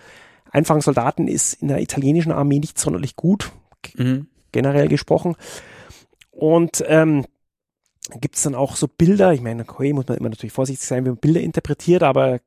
[0.51, 3.53] einfachen Soldaten ist in der italienischen Armee nicht sonderlich gut,
[3.97, 4.26] mhm.
[4.53, 5.36] generell gesprochen.
[6.30, 7.24] Und ähm,
[8.20, 11.05] gibt es dann auch so Bilder, ich meine, okay, muss man immer natürlich vorsichtig sein,
[11.05, 12.40] wie man Bilder interpretiert, aber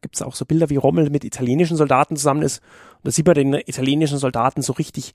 [0.00, 2.60] gibt es auch so Bilder, wie Rommel mit italienischen Soldaten zusammen ist.
[2.96, 5.14] Und da sieht man den italienischen Soldaten so richtig,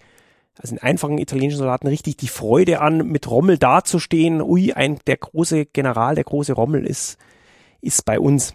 [0.59, 4.41] also den einfachen italienischen Soldaten richtig die Freude an, mit Rommel dazustehen.
[4.41, 7.17] Ui, ein, der große General, der große Rommel ist,
[7.81, 8.53] ist bei uns.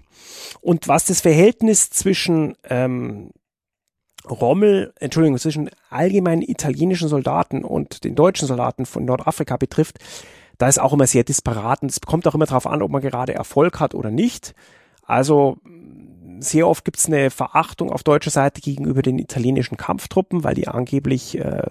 [0.60, 3.30] Und was das Verhältnis zwischen ähm,
[4.28, 9.98] Rommel, Entschuldigung, zwischen allgemeinen italienischen Soldaten und den deutschen Soldaten von Nordafrika betrifft,
[10.58, 13.02] da ist auch immer sehr disparat und es kommt auch immer darauf an, ob man
[13.02, 14.54] gerade Erfolg hat oder nicht.
[15.12, 15.58] Also
[16.38, 20.68] sehr oft gibt es eine Verachtung auf deutscher Seite gegenüber den italienischen Kampftruppen, weil die
[20.68, 21.70] angeblich äh,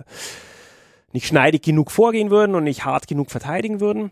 [1.12, 4.12] nicht schneidig genug vorgehen würden und nicht hart genug verteidigen würden.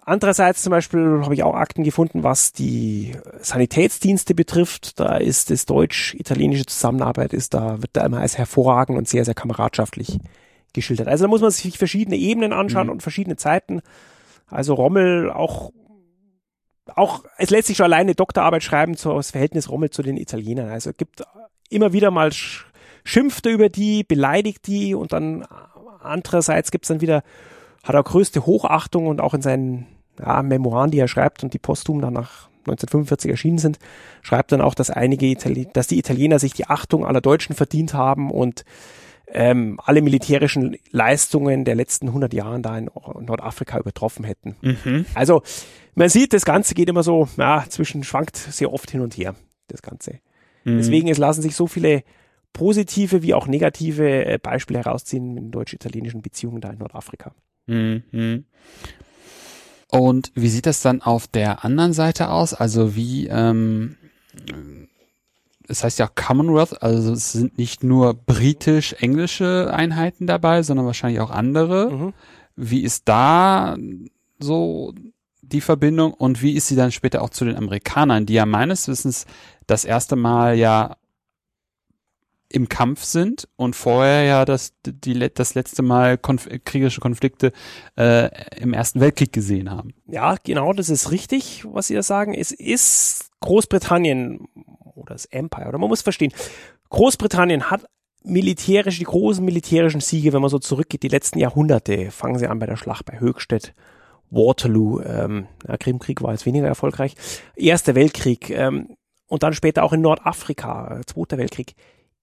[0.00, 4.98] Andererseits zum Beispiel habe ich auch Akten gefunden, was die Sanitätsdienste betrifft.
[4.98, 9.34] Da ist das deutsch-italienische Zusammenarbeit ist da, wird da immer als hervorragend und sehr, sehr
[9.34, 10.18] kameradschaftlich
[10.72, 11.06] geschildert.
[11.06, 12.94] Also da muss man sich verschiedene Ebenen anschauen mhm.
[12.94, 13.80] und verschiedene Zeiten.
[14.48, 15.70] Also Rommel auch
[16.94, 20.70] auch, es lässt sich schon alleine Doktorarbeit schreiben zu das Verhältnis Rommel zu den Italienern.
[20.70, 21.24] Also es gibt
[21.68, 22.30] immer wieder mal
[23.04, 25.46] schimpfte über die, beleidigt die und dann
[26.00, 27.22] andererseits gibt's dann wieder,
[27.82, 29.86] hat er größte Hochachtung und auch in seinen
[30.18, 33.78] ja, Memoiren, die er schreibt und die posthum dann nach 1945 erschienen sind,
[34.22, 37.94] schreibt dann auch, dass einige Itali dass die Italiener sich die Achtung aller Deutschen verdient
[37.94, 38.64] haben und
[39.28, 44.56] ähm, alle militärischen Leistungen der letzten 100 Jahren da in Nordafrika übertroffen hätten.
[44.60, 45.06] Mhm.
[45.14, 45.42] Also
[45.94, 49.34] man sieht, das Ganze geht immer so, ja, zwischen schwankt sehr oft hin und her,
[49.68, 50.20] das Ganze.
[50.64, 50.78] Mhm.
[50.78, 52.02] Deswegen, es lassen sich so viele
[52.52, 57.34] positive wie auch negative äh, Beispiele herausziehen mit den deutsch-italienischen Beziehungen da in Nordafrika.
[57.66, 58.44] Mhm.
[59.90, 62.54] Und wie sieht das dann auf der anderen Seite aus?
[62.54, 63.96] Also wie, ähm,
[65.68, 71.30] es heißt ja Commonwealth, also es sind nicht nur britisch-englische Einheiten dabei, sondern wahrscheinlich auch
[71.30, 71.90] andere.
[71.90, 72.12] Mhm.
[72.56, 73.76] Wie ist da
[74.38, 74.94] so
[75.42, 78.88] die Verbindung und wie ist sie dann später auch zu den Amerikanern, die ja meines
[78.88, 79.26] Wissens
[79.66, 80.96] das erste Mal ja
[82.48, 87.52] im Kampf sind und vorher ja das, die, das letzte Mal konf kriegerische Konflikte
[87.96, 89.94] äh, im Ersten Weltkrieg gesehen haben.
[90.06, 92.34] Ja, genau, das ist richtig, was Sie da sagen.
[92.34, 94.48] Es ist Großbritannien
[94.96, 96.32] oder das Empire, oder man muss verstehen,
[96.90, 97.86] Großbritannien hat
[98.24, 102.58] militärisch, die großen militärischen Siege, wenn man so zurückgeht, die letzten Jahrhunderte, fangen sie an
[102.58, 103.74] bei der Schlacht bei Höchstädt,
[104.30, 107.14] Waterloo, ähm, der Krimkrieg war jetzt weniger erfolgreich,
[107.54, 108.96] Erster Weltkrieg ähm,
[109.28, 111.74] und dann später auch in Nordafrika, Zweiter Weltkrieg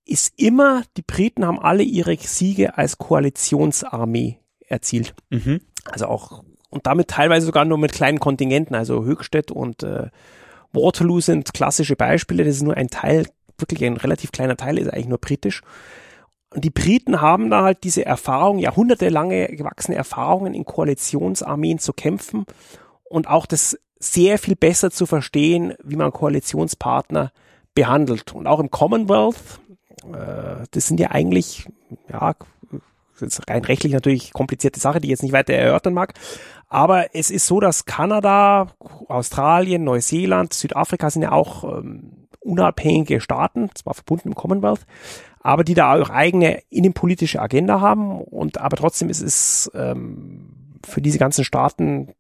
[0.06, 5.16] ist immer, die Briten haben alle ihre Siege als Koalitionsarmee erzielt.
[5.30, 5.62] Mhm.
[5.86, 10.10] Also auch, und damit teilweise sogar nur mit kleinen Kontingenten, also Höchstädt und äh,
[10.74, 14.92] Waterloo sind klassische Beispiele, das ist nur ein Teil, wirklich ein relativ kleiner Teil, ist
[14.92, 15.62] eigentlich nur britisch.
[16.54, 22.46] Und die Briten haben da halt diese Erfahrung, jahrhundertelange gewachsene Erfahrungen in Koalitionsarmeen zu kämpfen
[23.04, 27.32] und auch das sehr viel besser zu verstehen, wie man Koalitionspartner
[27.74, 28.34] behandelt.
[28.34, 29.60] Und auch im Commonwealth,
[30.12, 31.68] äh, das sind ja eigentlich,
[32.12, 32.36] ja,
[33.48, 36.14] rein rechtlich natürlich komplizierte Sache, die ich jetzt nicht weiter erörtern mag.
[36.68, 38.68] Aber es ist so, dass Kanada,
[39.08, 44.86] Australien, Neuseeland, Südafrika sind ja auch ähm, unabhängige Staaten, zwar verbunden im Commonwealth,
[45.40, 48.22] aber die da auch eigene innenpolitische Agenda haben.
[48.22, 52.14] Und aber trotzdem ist es ähm, für diese ganzen Staaten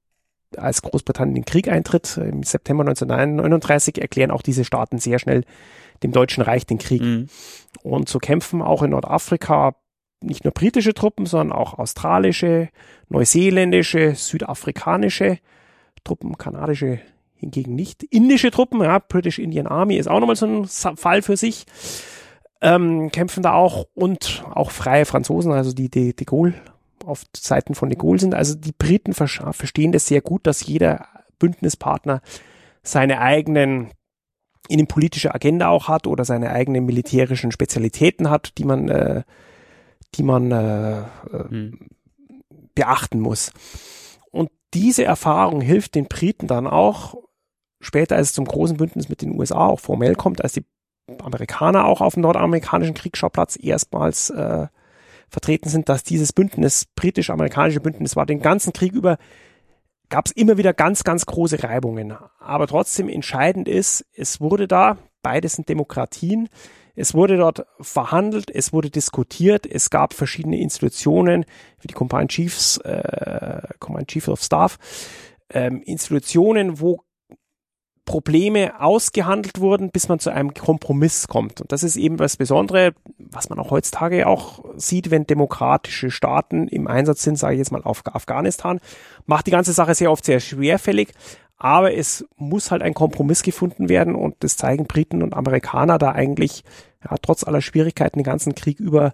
[0.57, 5.45] als Großbritannien den Krieg eintritt, im September 1939, erklären auch diese Staaten sehr schnell
[6.03, 7.01] dem Deutschen Reich den Krieg.
[7.01, 7.27] Mhm.
[7.81, 9.75] Und so kämpfen auch in Nordafrika
[10.23, 12.69] nicht nur britische Truppen, sondern auch australische,
[13.09, 15.39] neuseeländische, südafrikanische
[16.03, 16.99] Truppen, kanadische
[17.35, 18.03] hingegen nicht.
[18.03, 20.67] Indische Truppen, ja, British Indian Army ist auch nochmal so ein
[20.97, 21.65] Fall für sich.
[22.61, 26.53] Ähm, kämpfen da auch und auch freie Franzosen, also die de, de Gaulle
[27.05, 28.33] auf Seiten von de Gaulle sind.
[28.33, 31.07] Also die Briten verstehen das sehr gut, dass jeder
[31.39, 32.21] Bündnispartner
[32.81, 33.91] seine eigenen
[34.69, 39.23] innenpolitische Agenda auch hat oder seine eigenen militärischen Spezialitäten hat, die man, äh,
[40.15, 41.89] die man äh, hm.
[42.75, 43.51] beachten muss.
[44.31, 47.15] Und diese Erfahrung hilft den Briten dann auch
[47.79, 50.65] später, als es zum großen Bündnis mit den USA auch formell kommt, als die
[51.21, 54.67] Amerikaner auch auf dem nordamerikanischen Kriegsschauplatz erstmals äh,
[55.29, 59.17] vertreten sind, dass dieses Bündnis, britisch-amerikanische Bündnis war den ganzen Krieg über
[60.09, 62.13] gab es immer wieder ganz, ganz große Reibungen.
[62.39, 66.49] Aber trotzdem entscheidend ist, es wurde da, beides sind Demokratien,
[66.95, 71.45] es wurde dort verhandelt, es wurde diskutiert, es gab verschiedene Institutionen,
[71.81, 74.77] wie die Combined Chiefs, äh, Combined Chief of Staff,
[75.49, 77.01] ähm, Institutionen, wo
[78.05, 81.61] Probleme ausgehandelt wurden, bis man zu einem Kompromiss kommt.
[81.61, 86.67] Und das ist eben das Besondere, was man auch heutzutage auch sieht, wenn demokratische Staaten
[86.67, 88.81] im Einsatz sind, sage ich jetzt mal auf Afghanistan,
[89.25, 91.13] macht die ganze Sache sehr oft sehr schwerfällig.
[91.57, 96.11] Aber es muss halt ein Kompromiss gefunden werden und das zeigen Briten und Amerikaner da
[96.11, 96.63] eigentlich,
[97.03, 99.13] ja, trotz aller Schwierigkeiten den ganzen Krieg über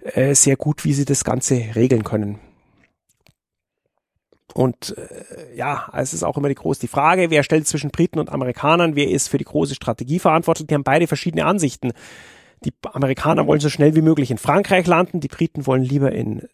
[0.00, 2.40] äh, sehr gut, wie sie das Ganze regeln können.
[4.54, 8.18] Und äh, ja, es ist auch immer die große die Frage, wer stellt zwischen Briten
[8.18, 10.66] und Amerikanern, wer ist für die große Strategie verantwortlich?
[10.66, 11.92] Die haben beide verschiedene Ansichten.
[12.64, 16.48] Die Amerikaner wollen so schnell wie möglich in Frankreich landen, die Briten wollen lieber in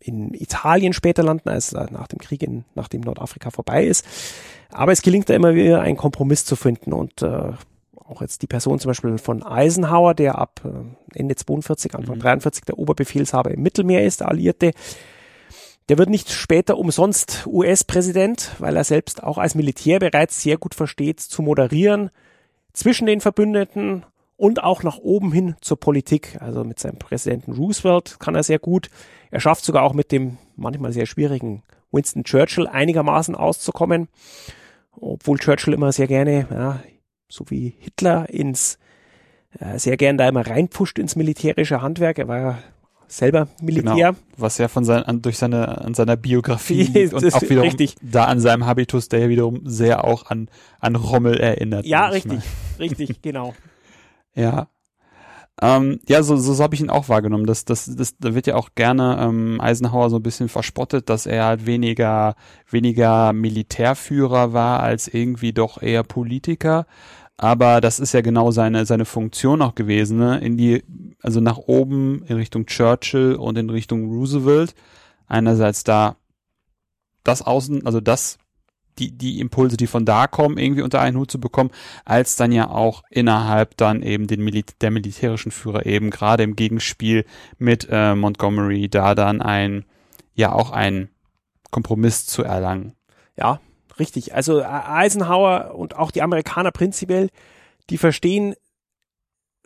[0.00, 4.04] in Italien später landen, als nach dem Krieg, in, nachdem Nordafrika vorbei ist.
[4.70, 7.52] Aber es gelingt da immer wieder, einen Kompromiss zu finden und äh,
[8.08, 12.22] auch jetzt die Person zum Beispiel von Eisenhower, der ab äh, Ende 42, Anfang mhm.
[12.22, 14.72] 43 der Oberbefehlshaber im Mittelmeer ist, der Alliierte,
[15.88, 20.74] der wird nicht später umsonst US-Präsident, weil er selbst auch als Militär bereits sehr gut
[20.74, 22.10] versteht, zu moderieren
[22.74, 24.04] zwischen den Verbündeten
[24.38, 26.38] und auch nach oben hin zur Politik.
[26.40, 28.88] Also mit seinem Präsidenten Roosevelt kann er sehr gut.
[29.30, 34.08] Er schafft sogar auch mit dem manchmal sehr schwierigen Winston Churchill einigermaßen auszukommen,
[34.92, 36.80] obwohl Churchill immer sehr gerne, ja,
[37.28, 38.78] so wie Hitler ins
[39.58, 42.18] äh, sehr gern da immer reinpusht ins militärische Handwerk.
[42.18, 42.58] Er war ja
[43.08, 44.12] selber Militär.
[44.12, 47.62] Genau, was ja von sein, an, durch seine, an seiner Biografie liegt und auch wiederum
[47.62, 47.96] richtig.
[48.02, 51.86] da an seinem Habitus, der ja wiederum sehr auch an, an Rommel erinnert.
[51.86, 52.40] Ja, richtig,
[52.78, 53.54] richtig, genau.
[54.38, 54.68] Ja.
[55.60, 57.44] Ähm, ja, so, so, so habe ich ihn auch wahrgenommen.
[57.44, 61.26] Das, das, das, da wird ja auch gerne ähm, Eisenhower so ein bisschen verspottet, dass
[61.26, 62.36] er halt weniger,
[62.70, 66.86] weniger Militärführer war als irgendwie doch eher Politiker.
[67.36, 70.38] Aber das ist ja genau seine, seine Funktion auch gewesen, ne?
[70.38, 70.84] In die,
[71.22, 74.74] also nach oben in Richtung Churchill und in Richtung Roosevelt.
[75.26, 76.16] Einerseits da
[77.24, 78.38] das außen, also das
[78.98, 81.70] die, die Impulse, die von da kommen, irgendwie unter einen Hut zu bekommen,
[82.04, 86.56] als dann ja auch innerhalb dann eben den Mil der militärischen Führer eben gerade im
[86.56, 87.24] Gegenspiel
[87.58, 89.84] mit äh, Montgomery da dann ein,
[90.34, 91.10] ja auch ein
[91.70, 92.94] Kompromiss zu erlangen.
[93.36, 93.60] Ja,
[93.98, 94.34] richtig.
[94.34, 97.30] Also Eisenhower und auch die Amerikaner prinzipiell,
[97.90, 98.54] die verstehen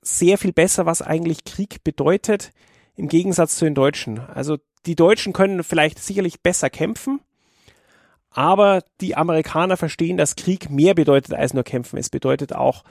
[0.02, 2.50] sehr viel besser, was eigentlich Krieg bedeutet,
[2.96, 4.18] im Gegensatz zu den Deutschen.
[4.18, 7.20] Also die Deutschen können vielleicht sicherlich besser kämpfen,
[8.34, 11.98] aber die Amerikaner verstehen, dass Krieg mehr bedeutet als nur kämpfen.
[11.98, 12.84] Es bedeutet auch,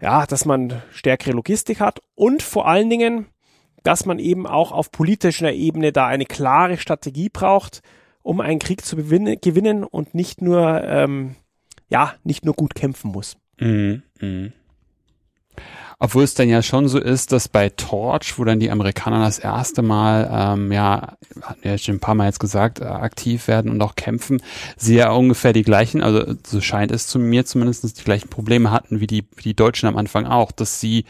[0.00, 3.26] ja, dass man stärkere Logistik hat und vor allen Dingen,
[3.82, 7.82] dass man eben auch auf politischer Ebene da eine klare Strategie braucht,
[8.22, 11.36] um einen Krieg zu gewinnen und nicht nur, ähm,
[11.88, 13.36] ja, nicht nur gut kämpfen muss.
[13.58, 14.50] Mhm, mh.
[16.00, 19.40] Obwohl es dann ja schon so ist, dass bei Torch, wo dann die Amerikaner das
[19.40, 23.48] erste Mal, ähm, ja, hatten wir ja schon ein paar Mal jetzt gesagt, äh, aktiv
[23.48, 24.40] werden und auch kämpfen,
[24.76, 28.70] sie ja ungefähr die gleichen, also so scheint es zu mir zumindest die gleichen Probleme
[28.70, 31.04] hatten wie die, wie die Deutschen am Anfang auch, dass sie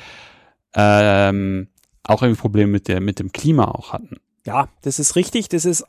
[0.74, 1.68] ähm,
[2.02, 4.16] auch irgendwie Probleme mit der, mit dem Klima auch hatten.
[4.46, 5.50] Ja, das ist richtig.
[5.50, 5.84] Das ist,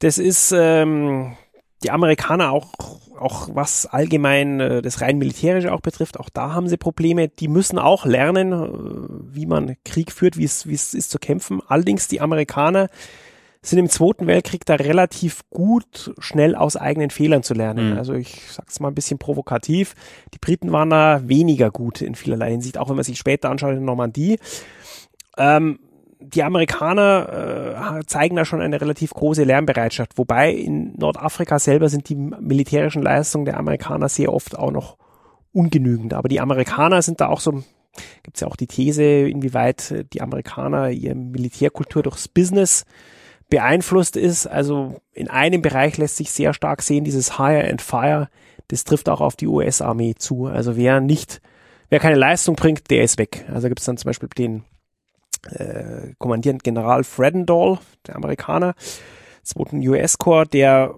[0.00, 1.36] das ist ähm,
[1.82, 2.72] die Amerikaner auch,
[3.18, 7.28] auch was allgemein äh, das rein militärische auch betrifft, auch da haben sie Probleme.
[7.28, 11.18] Die müssen auch lernen, äh, wie man Krieg führt, wie es, wie es ist zu
[11.18, 11.60] kämpfen.
[11.66, 12.88] Allerdings die Amerikaner
[13.62, 17.92] sind im Zweiten Weltkrieg da relativ gut, schnell aus eigenen Fehlern zu lernen.
[17.92, 17.98] Mhm.
[17.98, 19.94] Also ich sag's mal ein bisschen provokativ.
[20.32, 23.76] Die Briten waren da weniger gut in vielerlei Hinsicht, auch wenn man sich später anschaut
[23.76, 24.38] in Normandie.
[25.36, 25.78] Ähm,
[26.20, 32.08] die Amerikaner äh, zeigen da schon eine relativ große Lernbereitschaft, wobei in Nordafrika selber sind
[32.08, 34.96] die militärischen Leistungen der Amerikaner sehr oft auch noch
[35.52, 36.14] ungenügend.
[36.14, 37.52] Aber die Amerikaner sind da auch so,
[38.22, 42.84] gibt es ja auch die These, inwieweit die Amerikaner ihre Militärkultur durchs Business
[43.48, 44.46] beeinflusst ist.
[44.46, 48.28] Also in einem Bereich lässt sich sehr stark sehen, dieses Hire and Fire,
[48.68, 50.46] das trifft auch auf die US-Armee zu.
[50.46, 51.40] Also wer nicht,
[51.88, 53.44] wer keine Leistung bringt, der ist weg.
[53.52, 54.64] Also gibt es dann zum Beispiel den
[55.46, 58.74] äh, Kommandierend General Fredendall, der Amerikaner,
[59.42, 60.94] zweiten US-Korps, der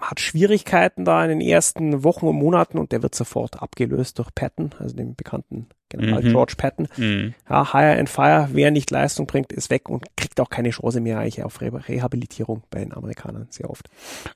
[0.00, 4.34] hat Schwierigkeiten da in den ersten Wochen und Monaten und der wird sofort abgelöst durch
[4.34, 6.30] Patton, also dem bekannten General mhm.
[6.30, 6.88] George Patton.
[6.96, 7.34] Mhm.
[7.48, 11.00] Ja, Hire and Fire, wer nicht Leistung bringt, ist weg und kriegt auch keine Chance
[11.00, 13.88] mehr eigentlich auf Re Rehabilitierung bei den Amerikanern sehr oft.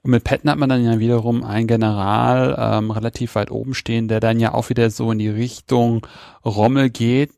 [0.02, 4.08] Und mit Patton hat man dann ja wiederum einen General ähm, relativ weit oben stehen,
[4.08, 6.06] der dann ja auch wieder so in die Richtung
[6.44, 7.32] Rommel geht,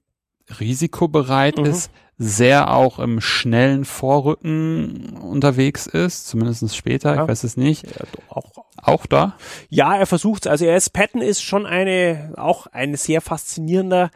[0.59, 1.66] risikobereit mhm.
[1.66, 1.90] ist,
[2.22, 7.22] sehr auch im schnellen Vorrücken unterwegs ist, zumindest später, ja.
[7.22, 7.86] ich weiß es nicht.
[7.86, 9.36] Ja, auch, auch da?
[9.70, 14.11] Ja, er versucht Also er ist, Patton ist schon eine, auch ein sehr faszinierender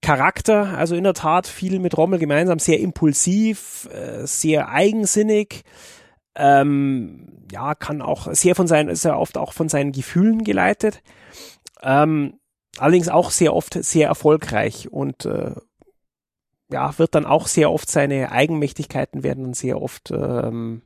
[0.00, 5.64] Charakter, also in der Tat viel mit Rommel gemeinsam, sehr impulsiv, äh, sehr eigensinnig,
[6.36, 11.02] ähm, ja, kann auch sehr von seinen, ist ja oft auch von seinen Gefühlen geleitet.
[11.82, 12.37] Ähm,
[12.80, 15.52] allerdings auch sehr oft sehr erfolgreich und äh,
[16.70, 20.82] ja, wird dann auch sehr oft seine Eigenmächtigkeiten werden dann sehr oft ähm,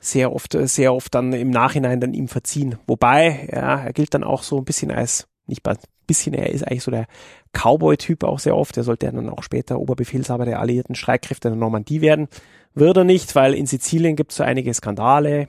[0.00, 2.78] sehr oft äh, sehr oft dann im Nachhinein dann ihm verziehen.
[2.86, 6.66] Wobei, ja, er gilt dann auch so ein bisschen als nicht ein bisschen, er ist
[6.66, 7.06] eigentlich so der
[7.52, 8.76] Cowboy-Typ auch sehr oft.
[8.76, 12.28] Er sollte dann auch später Oberbefehlshaber der alliierten Streitkräfte in der Normandie werden.
[12.74, 15.48] Wird er nicht, weil in Sizilien gibt es so einige Skandale.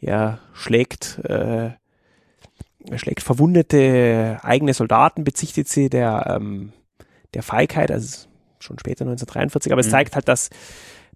[0.00, 1.70] Er schlägt äh,
[2.96, 6.72] schlägt verwundete eigene Soldaten, bezichtigt sie der, ähm,
[7.34, 8.28] der Feigheit, also
[8.60, 9.86] schon später 1943, aber mhm.
[9.86, 10.50] es zeigt halt, dass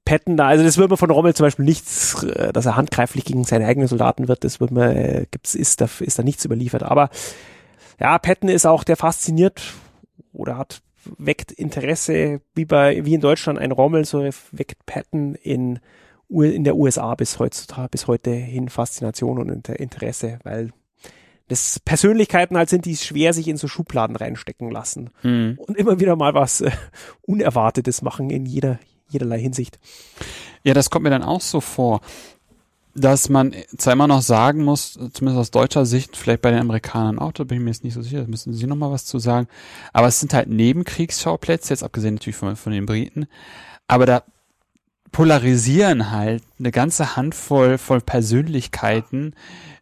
[0.05, 3.25] Patton da, also das wird man von Rommel zum Beispiel nichts, äh, dass er handgreiflich
[3.25, 6.45] gegen seine eigenen Soldaten wird, das wird man, äh, gibt's, ist da, ist da nichts
[6.45, 6.83] überliefert.
[6.83, 7.11] Aber
[8.01, 9.63] ja, Patton ist auch der fasziniert
[10.33, 10.83] oder hat,
[11.19, 15.79] weckt Interesse, wie bei, wie in Deutschland ein Rommel, so weckt Patton in,
[16.29, 20.73] in der USA bis heutzutage, bis heute hin Faszination und Interesse, weil
[21.53, 25.59] das Persönlichkeiten halt sind, die schwer sich in so Schubladen reinstecken lassen mhm.
[25.59, 26.71] und immer wieder mal was äh,
[27.23, 28.79] Unerwartetes machen in jeder,
[29.09, 29.79] jederlei Hinsicht.
[30.65, 32.01] Ja, das kommt mir dann auch so vor,
[32.95, 37.19] dass man zwar immer noch sagen muss, zumindest aus deutscher Sicht, vielleicht bei den Amerikanern
[37.19, 39.05] auch, da bin ich mir jetzt nicht so sicher, da müssen Sie noch mal was
[39.05, 39.47] zu sagen,
[39.93, 43.27] aber es sind halt Nebenkriegsschauplätze, jetzt abgesehen natürlich von, von den Briten,
[43.89, 44.23] aber da
[45.11, 49.35] polarisieren halt eine ganze Handvoll voll Persönlichkeiten,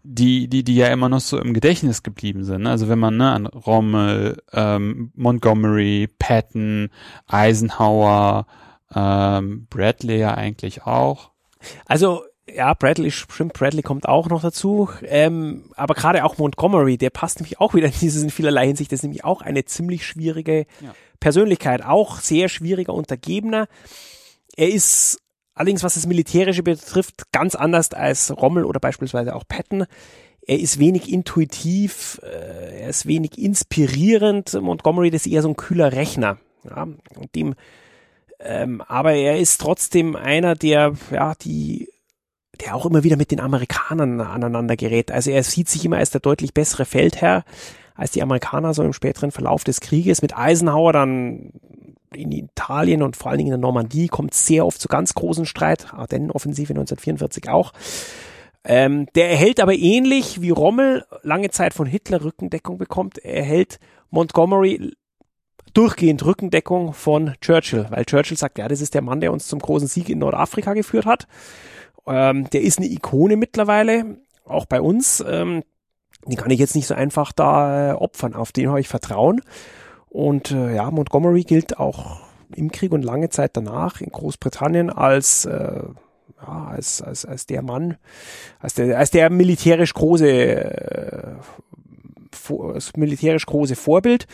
[0.03, 2.67] die, die, die ja immer noch so im Gedächtnis geblieben sind.
[2.67, 6.91] Also wenn man ne, an Rommel, ähm, Montgomery, Patton,
[7.27, 8.47] Eisenhower,
[8.95, 11.31] ähm, Bradley ja eigentlich auch.
[11.87, 12.23] Also
[12.53, 14.89] ja, Bradley, stimmt, Bradley kommt auch noch dazu.
[15.03, 18.91] Ähm, aber gerade auch Montgomery, der passt nämlich auch wieder in dieses in vielerlei Hinsicht.
[18.91, 20.95] Das ist nämlich auch eine ziemlich schwierige ja.
[21.21, 23.69] Persönlichkeit, auch sehr schwieriger Untergebener.
[24.57, 25.21] Er ist
[25.61, 29.85] allerdings was das Militärische betrifft, ganz anders als Rommel oder beispielsweise auch Patton.
[30.41, 34.55] Er ist wenig intuitiv, äh, er ist wenig inspirierend.
[34.61, 36.39] Montgomery, ist eher so ein kühler Rechner.
[36.65, 37.55] Ja, und dem,
[38.41, 41.91] ähm, aber er ist trotzdem einer, der, ja, die,
[42.61, 45.11] der auch immer wieder mit den Amerikanern aneinander gerät.
[45.13, 47.45] Also er sieht sich immer als der deutlich bessere Feldherr
[47.95, 50.23] als die Amerikaner so im späteren Verlauf des Krieges.
[50.23, 51.53] Mit Eisenhower dann
[52.15, 55.47] in Italien und vor allen Dingen in der Normandie kommt sehr oft zu ganz großen
[55.47, 55.93] Streit.
[55.93, 57.73] Ardennen-Offensive 1944 auch.
[58.65, 63.79] Ähm, der erhält aber ähnlich wie Rommel lange Zeit von Hitler Rückendeckung bekommt, er erhält
[64.11, 64.93] Montgomery
[65.73, 69.61] durchgehend Rückendeckung von Churchill, weil Churchill sagt, ja, das ist der Mann, der uns zum
[69.61, 71.27] großen Sieg in Nordafrika geführt hat.
[72.07, 75.25] Ähm, der ist eine Ikone mittlerweile, auch bei uns.
[75.27, 75.63] Ähm,
[76.27, 79.41] den kann ich jetzt nicht so einfach da äh, opfern, auf den habe ich Vertrauen.
[80.11, 82.21] Und äh, ja, Montgomery gilt auch
[82.55, 85.83] im Krieg und lange Zeit danach in Großbritannien als äh,
[86.43, 87.97] ja, als, als, als der Mann,
[88.59, 91.35] als der, als der militärisch große, äh,
[92.33, 94.27] vor, militärisch große Vorbild.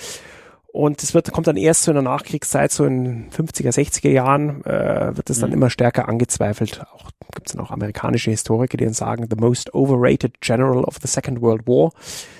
[0.76, 4.62] Und es wird, kommt dann erst so in der Nachkriegszeit, so in 50er, 60er Jahren,
[4.66, 5.56] äh, wird es dann mhm.
[5.56, 6.82] immer stärker angezweifelt.
[6.92, 10.96] Auch gibt es dann auch amerikanische Historiker, die dann sagen, the most overrated general of
[11.00, 11.92] the Second World War.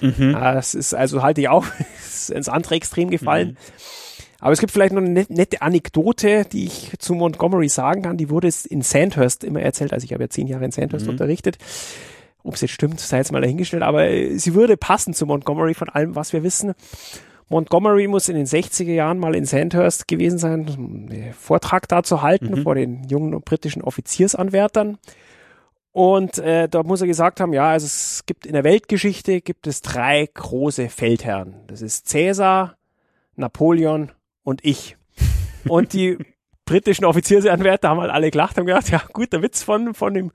[0.03, 0.35] Mhm.
[0.35, 1.65] Äh, das ist also halte ich auch
[2.31, 3.49] ins andere Extrem gefallen.
[3.49, 3.57] Mhm.
[4.41, 8.19] Aber es gibt vielleicht noch eine nette Anekdote, die ich zu Montgomery sagen kann.
[8.19, 9.95] Die wurde in Sandhurst immer erzählt.
[9.95, 11.13] Also ich habe ja zehn Jahre in Sandhurst mhm.
[11.13, 11.57] unterrichtet.
[12.43, 13.83] Ob es jetzt stimmt, sei jetzt mal dahingestellt.
[13.83, 16.75] Aber äh, sie würde passen zu Montgomery von allem, was wir wissen.
[17.49, 22.23] Montgomery muss in den 60er Jahren mal in Sandhurst gewesen sein, einen Vortrag da zu
[22.23, 22.63] halten mhm.
[22.63, 24.99] vor den jungen britischen Offiziersanwärtern.
[25.93, 29.67] Und äh, da muss er gesagt haben, ja, also es gibt in der Weltgeschichte gibt
[29.67, 31.55] es drei große Feldherren.
[31.69, 32.77] Das ist Cäsar,
[33.37, 34.97] Napoleon und ich.
[35.69, 36.19] Und die
[36.67, 40.33] britischen Offiziersanwärter haben halt alle gelacht und gedacht, ja, guter Witz von, von dem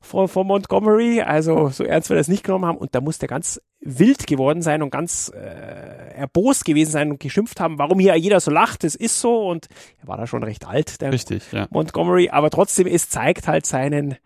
[0.00, 3.28] von, von Montgomery, also so ernst wir das nicht genommen haben und da muss der
[3.28, 8.16] ganz wild geworden sein und ganz äh, erbost gewesen sein und geschimpft haben, warum hier
[8.16, 9.68] jeder so lacht, das ist so und
[10.00, 11.68] er war da schon recht alt, der Richtig, ja.
[11.70, 14.16] Montgomery, aber trotzdem, es zeigt halt seinen,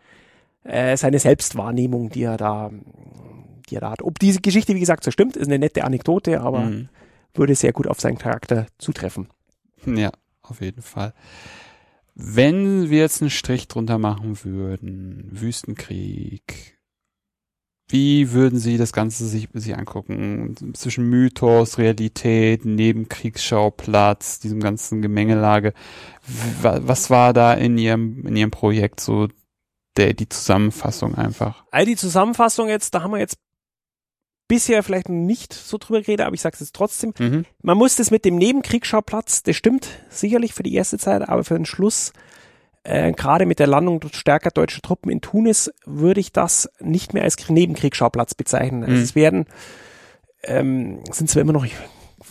[0.64, 2.70] äh, seine Selbstwahrnehmung, die er da,
[3.68, 4.03] die er da hat.
[4.03, 6.88] Ob diese Geschichte, wie gesagt, so stimmt, ist eine nette Anekdote, aber mhm.
[7.34, 9.28] würde sehr gut auf seinen Charakter zutreffen.
[9.84, 10.11] Ja,
[10.42, 11.12] auf jeden Fall.
[12.14, 16.80] Wenn wir jetzt einen Strich drunter machen würden, Wüstenkrieg,
[17.93, 20.74] wie würden Sie das Ganze sich, sich angucken?
[20.74, 25.74] Zwischen Mythos, Realität, Nebenkriegsschauplatz, diesem ganzen Gemengelage.
[26.62, 29.28] Was war da in Ihrem, in Ihrem Projekt so
[29.97, 31.64] der, die Zusammenfassung einfach?
[31.70, 33.38] All die Zusammenfassung jetzt, da haben wir jetzt
[34.51, 37.14] bisher vielleicht nicht so drüber geredet, aber ich sage es jetzt trotzdem.
[37.18, 37.45] Mhm.
[37.62, 41.55] Man muss das mit dem Nebenkriegsschauplatz, das stimmt sicherlich für die erste Zeit, aber für
[41.55, 42.12] den Schluss,
[42.91, 47.22] äh, gerade mit der Landung stärker deutscher Truppen in Tunis, würde ich das nicht mehr
[47.22, 48.82] als Nebenkriegsschauplatz bezeichnen.
[48.82, 49.03] Also mhm.
[49.03, 49.47] es werden,
[50.43, 51.64] ähm, sind zwar immer noch,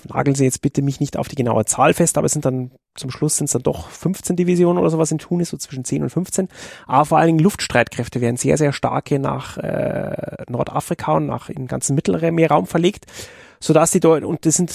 [0.09, 2.71] nageln Sie jetzt bitte mich nicht auf die genaue Zahl fest, aber es sind dann
[2.95, 6.03] zum Schluss sind es dann doch 15 Divisionen oder sowas in Tunis, so zwischen 10
[6.03, 6.49] und 15.
[6.85, 11.55] Aber vor allen Dingen Luftstreitkräfte werden sehr, sehr starke nach äh, Nordafrika und nach in
[11.55, 13.05] den ganzen Mittelmeerraum verlegt,
[13.61, 14.71] sodass die Deu und das sind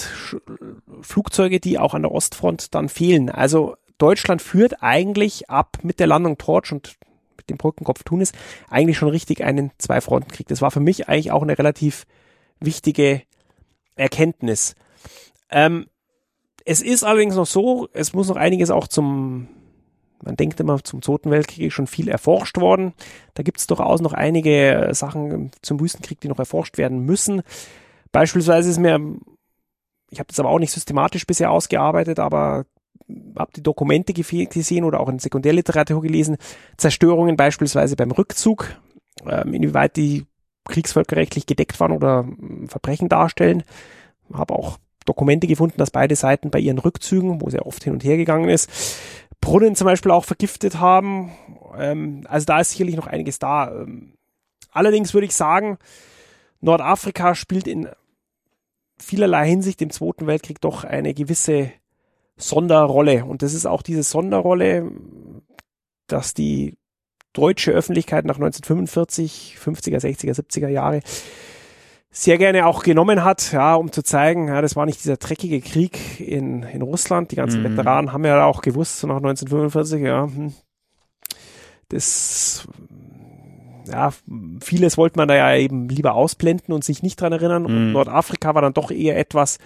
[1.01, 3.29] Flugzeuge, die auch an der Ostfront dann fehlen.
[3.29, 6.95] Also Deutschland führt eigentlich ab mit der Landung Torch und
[7.37, 8.31] mit dem Brückenkopf Tunis
[8.69, 10.47] eigentlich schon richtig einen Zwei-Fronten-Krieg.
[10.47, 12.05] Das war für mich eigentlich auch eine relativ
[12.59, 13.21] wichtige
[13.95, 14.75] Erkenntnis.
[15.49, 15.87] Ähm,
[16.65, 19.47] es ist allerdings noch so, es muss noch einiges auch zum,
[20.23, 22.93] man denkt immer, zum Zweiten Weltkrieg schon viel erforscht worden.
[23.35, 27.43] Da gibt es durchaus noch einige Sachen zum Wüstenkrieg, die noch erforscht werden müssen.
[28.11, 28.99] Beispielsweise ist mir,
[30.09, 32.65] ich habe das aber auch nicht systematisch bisher ausgearbeitet, aber
[33.37, 36.37] habe die Dokumente gesehen oder auch in Sekundärliteratur gelesen,
[36.77, 38.75] Zerstörungen beispielsweise beim Rückzug,
[39.27, 40.25] ähm, inwieweit die
[40.65, 42.27] kriegsvölkerrechtlich gedeckt waren oder
[42.67, 43.63] Verbrechen darstellen.
[44.33, 48.03] Habe auch Dokumente gefunden, dass beide Seiten bei ihren Rückzügen, wo sie oft hin und
[48.03, 48.71] her gegangen ist,
[49.39, 51.31] Brunnen zum Beispiel auch vergiftet haben.
[51.77, 53.71] Ähm, also da ist sicherlich noch einiges da.
[53.71, 54.13] Ähm,
[54.71, 55.77] allerdings würde ich sagen,
[56.61, 57.87] Nordafrika spielt in
[58.97, 61.71] vielerlei Hinsicht im Zweiten Weltkrieg doch eine gewisse
[62.37, 63.25] Sonderrolle.
[63.25, 64.91] Und das ist auch diese Sonderrolle,
[66.07, 66.77] dass die
[67.33, 71.01] deutsche Öffentlichkeit nach 1945, 50er, 60er, 70er Jahre
[72.09, 75.59] sehr gerne auch genommen hat, ja, um zu zeigen, ja, das war nicht dieser dreckige
[75.59, 77.31] Krieg in, in Russland.
[77.31, 77.77] Die ganzen mhm.
[77.77, 80.53] Veteranen haben ja auch gewusst, so nach 1945, ja, hm,
[81.89, 82.69] das,
[83.85, 84.13] ja,
[84.61, 87.63] vieles wollte man da ja eben lieber ausblenden und sich nicht dran erinnern.
[87.63, 87.67] Mhm.
[87.67, 89.57] Und Nordafrika war dann doch eher etwas,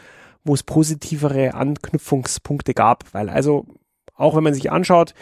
[0.50, 3.68] wo es positivere Anknüpfungspunkte gab, weil also,
[4.16, 5.14] auch wenn man sich anschaut,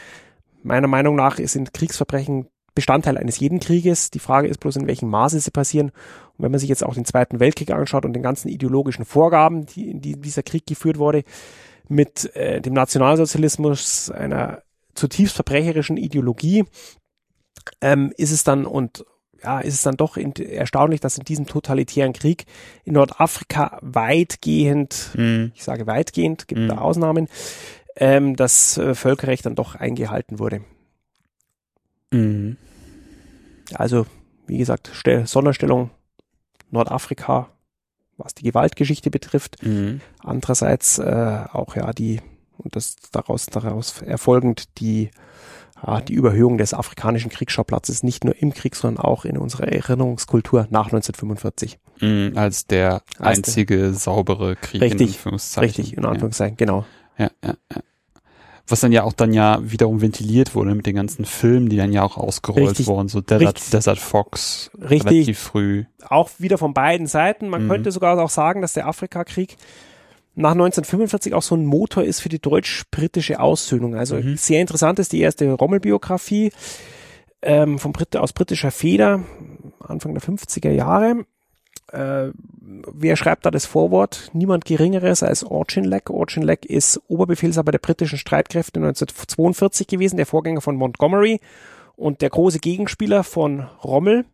[0.64, 4.12] meiner Meinung nach sind Kriegsverbrechen Bestandteil eines jeden Krieges.
[4.12, 5.90] Die Frage ist bloß, in welchem Maße sie passieren.
[5.90, 9.66] Und wenn man sich jetzt auch den Zweiten Weltkrieg anschaut und den ganzen ideologischen Vorgaben,
[9.66, 11.24] die in die dieser Krieg geführt wurde,
[11.90, 14.62] mit äh, dem Nationalsozialismus, einer
[14.94, 16.66] zutiefst verbrecherischen Ideologie,
[17.82, 19.06] ähm, ist es dann und
[19.44, 22.46] ja, ist es dann doch in, erstaunlich, dass in diesem totalitären Krieg
[22.84, 25.52] in Nordafrika weitgehend, mhm.
[25.56, 26.68] ich sage weitgehend, gibt mhm.
[26.68, 27.28] da Ausnahmen,
[27.96, 30.62] ähm, das äh, Völkerrecht dann doch eingehalten wurde.
[32.12, 32.58] Mhm.
[33.74, 34.06] Also,
[34.48, 34.92] wie gesagt,
[35.26, 35.92] Sonderstellung
[36.72, 37.50] Nordafrika,
[38.18, 39.64] was die Gewaltgeschichte betrifft.
[39.64, 40.02] Mhm.
[40.20, 42.22] Andererseits äh, auch ja die,
[42.58, 45.12] und das daraus, daraus erfolgend die,
[46.08, 50.88] die Überhöhung des afrikanischen Kriegsschauplatzes nicht nur im Krieg, sondern auch in unserer Erinnerungskultur nach
[50.88, 51.80] 1945.
[52.02, 55.64] Mhm, als der als einzige der, saubere Krieg richtig, in Anführungszeichen.
[55.68, 56.66] Richtig, in Anführungszeichen, ja.
[56.66, 56.86] genau.
[57.18, 57.82] Ja, ja, ja
[58.68, 61.94] was dann ja auch dann ja wiederum ventiliert wurde mit den ganzen Filmen, die dann
[61.94, 65.86] ja auch ausgerollt richtig, wurden, so Desert, Desert Fox, richtig, relativ früh.
[66.08, 67.48] Auch wieder von beiden Seiten.
[67.48, 67.70] Man mhm.
[67.70, 69.56] könnte sogar auch sagen, dass der Afrikakrieg
[70.38, 73.96] nach 1945 auch so ein Motor ist für die deutsch-britische Aussöhnung.
[73.96, 74.38] Also mhm.
[74.38, 76.52] sehr interessant ist die erste Rommel-Biografie
[77.42, 79.24] ähm, vom Brit aus britischer Feder,
[79.80, 81.26] Anfang der 50er Jahre
[81.92, 82.32] äh,
[82.62, 84.30] wer schreibt da das Vorwort?
[84.34, 86.10] Niemand Geringeres als Auchinleck.
[86.10, 91.40] Auchinleck ist Oberbefehlshaber der britischen Streitkräfte 1942 gewesen, der Vorgänger von Montgomery
[91.96, 94.26] und der große Gegenspieler von Rommel.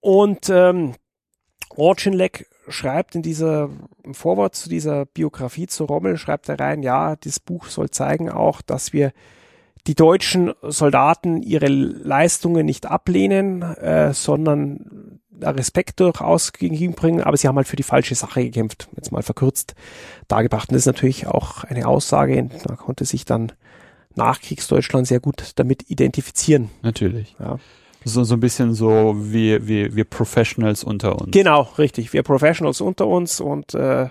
[0.00, 0.94] Und ähm,
[1.70, 3.70] Auchinleck schreibt in dieser
[4.02, 8.30] im Vorwort zu dieser Biografie zu Rommel, schreibt er rein, ja, das Buch soll zeigen
[8.30, 9.12] auch, dass wir
[9.86, 17.56] die deutschen Soldaten ihre Leistungen nicht ablehnen, äh, sondern Respekt durchaus gegenüberbringen, aber sie haben
[17.56, 19.74] halt für die falsche Sache gekämpft, jetzt mal verkürzt
[20.28, 20.68] dargebracht.
[20.68, 23.50] Und das ist natürlich auch eine Aussage, da konnte sich dann
[24.14, 26.70] Nachkriegsdeutschland sehr gut damit identifizieren.
[26.82, 27.34] Natürlich.
[27.40, 27.58] Ja.
[28.04, 31.30] So, so ein bisschen so wie, wie, wir Professionals unter uns.
[31.30, 32.12] Genau, richtig.
[32.12, 34.08] Wir Professionals unter uns und äh,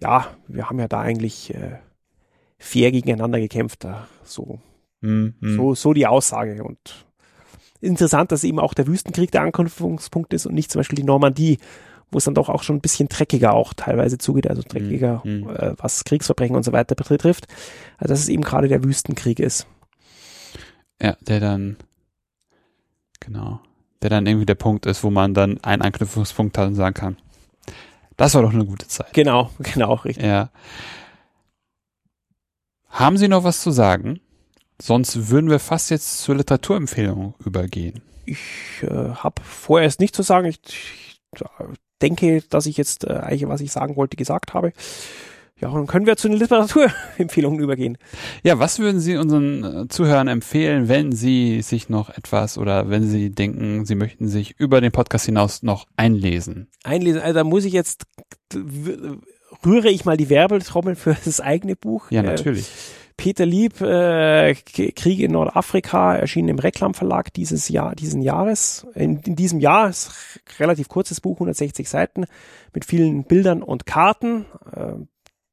[0.00, 1.78] ja, wir haben ja da eigentlich äh,
[2.58, 3.84] fair gegeneinander gekämpft.
[3.84, 4.60] Da, so,
[5.00, 5.56] mm, mm.
[5.56, 7.06] so, so die Aussage und
[7.80, 11.58] interessant, dass eben auch der Wüstenkrieg der Anknüpfungspunkt ist und nicht zum Beispiel die Normandie,
[12.10, 15.48] wo es dann doch auch schon ein bisschen dreckiger auch teilweise zugeht, also dreckiger, mhm.
[15.50, 17.46] äh, was Kriegsverbrechen und so weiter betrifft.
[17.98, 19.66] Also dass es eben gerade der Wüstenkrieg ist.
[21.00, 21.76] Ja, der dann,
[23.28, 23.60] genau,
[24.02, 27.16] der dann irgendwie der Punkt ist, wo man dann einen Anknüpfungspunkt hat und sagen kann,
[28.16, 29.12] das war doch eine gute Zeit.
[29.12, 30.24] Genau, genau, richtig.
[30.24, 30.50] Ja.
[32.88, 34.20] Haben Sie noch was zu sagen?
[34.80, 38.00] Sonst würden wir fast jetzt zur Literaturempfehlung übergehen.
[38.24, 40.46] Ich äh, habe vorerst nicht zu sagen.
[40.46, 40.60] Ich,
[41.34, 41.40] ich
[42.00, 44.72] denke, dass ich jetzt äh, eigentlich, was ich sagen wollte, gesagt habe.
[45.60, 47.98] Ja, dann können wir zu den Literaturempfehlungen übergehen.
[48.44, 53.02] Ja, was würden Sie unseren äh, Zuhörern empfehlen, wenn Sie sich noch etwas oder wenn
[53.02, 56.68] Sie denken, Sie möchten sich über den Podcast hinaus noch einlesen?
[56.84, 58.04] Einlesen, also da muss ich jetzt,
[59.64, 62.10] rühre ich mal die Werbetrommel für das eigene Buch.
[62.10, 62.66] Ja, natürlich.
[62.66, 68.86] Äh, Peter Lieb, äh, Krieg in Nordafrika, erschien im Reklamverlag dieses Jahr, diesen Jahres.
[68.94, 72.26] In, in diesem Jahr ist relativ kurzes Buch, 160 Seiten,
[72.72, 74.46] mit vielen Bildern und Karten.
[74.72, 74.92] Äh,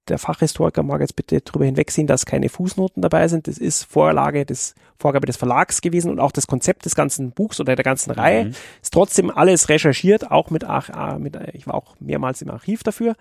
[0.07, 3.47] der Fachhistoriker mag jetzt bitte darüber hinwegsehen, dass keine Fußnoten dabei sind.
[3.47, 7.59] Das ist Vorlage des, Vorgabe des Verlags gewesen und auch das Konzept des ganzen Buchs
[7.59, 8.45] oder der ganzen Reihe.
[8.45, 8.55] Mhm.
[8.81, 13.15] Ist trotzdem alles recherchiert, auch mit, ach, mit, ich war auch mehrmals im Archiv dafür.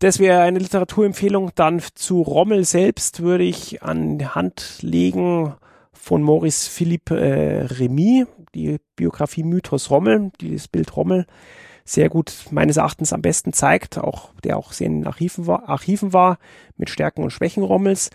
[0.00, 1.50] Das wäre eine Literaturempfehlung.
[1.54, 5.54] Dann zu Rommel selbst würde ich an die Hand legen
[5.92, 11.26] von Maurice Philippe äh, Remy, die Biografie Mythos Rommel, die das Bild Rommel
[11.88, 15.68] sehr gut meines Erachtens am besten zeigt, auch der auch sehr in den Archiven war,
[15.68, 16.38] Archiven war
[16.76, 18.10] mit Stärken und Schwächen Rommels.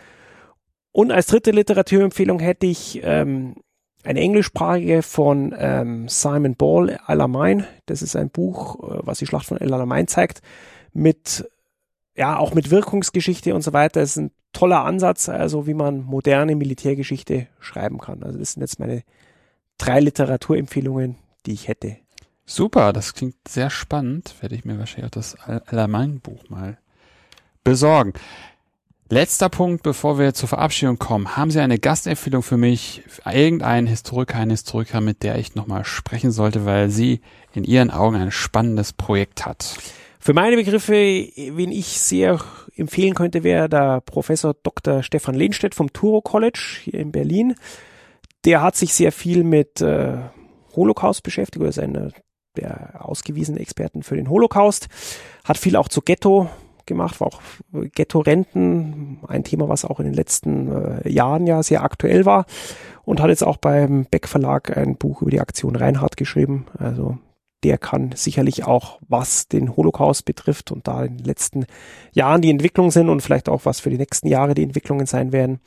[0.91, 3.55] Und als dritte Literaturempfehlung hätte ich ähm,
[4.03, 7.65] eine englischsprachige von ähm, Simon Ball, Alamein.
[7.88, 10.41] Das ist ein Buch, äh, was die Schlacht von El Alamein zeigt,
[10.93, 11.49] mit
[12.15, 14.01] ja, auch mit Wirkungsgeschichte und so weiter.
[14.01, 18.21] Das ist ein toller Ansatz, also wie man moderne Militärgeschichte schreiben kann.
[18.21, 19.01] Also das sind jetzt meine
[19.80, 21.15] drei Literaturempfehlungen,
[21.47, 21.97] die ich hätte.
[22.46, 24.36] Super, das klingt sehr spannend.
[24.41, 26.78] Werde ich mir wahrscheinlich auch das Allgemein-Buch mal
[27.64, 28.14] besorgen.
[29.10, 31.38] Letzter Punkt, bevor wir zur Verabschiedung kommen.
[31.38, 36.32] Haben Sie eine Gastempfehlung für mich, irgendeinen Historiker, einen Historiker, mit der ich nochmal sprechen
[36.32, 37.22] sollte, weil sie
[37.54, 39.78] in Ihren Augen ein spannendes Projekt hat?
[40.20, 42.39] Für meine Begriffe, wen ich sehr
[42.76, 45.04] empfehlen könnte, wäre der Professor Dr.
[45.04, 47.56] Stefan Lehnstedt vom Turo College hier in Berlin.
[48.46, 50.18] Der hat sich sehr viel mit äh,
[50.76, 52.12] Holocaust beschäftigt, oder ist einer
[52.58, 54.88] der ausgewiesenen Experten für den Holocaust,
[55.43, 56.49] hat viel auch zu Ghetto
[56.86, 57.41] gemacht, war auch
[57.72, 62.45] Ghetto-Renten, ein Thema, was auch in den letzten äh, Jahren ja sehr aktuell war
[63.06, 66.66] und hat jetzt auch beim Beck Verlag ein Buch über die Aktion Reinhardt geschrieben.
[66.78, 67.18] Also
[67.64, 71.66] der kann sicherlich auch, was den Holocaust betrifft und da in den letzten
[72.12, 75.32] Jahren die Entwicklungen sind und vielleicht auch was für die nächsten Jahre die Entwicklungen sein
[75.32, 75.60] werden,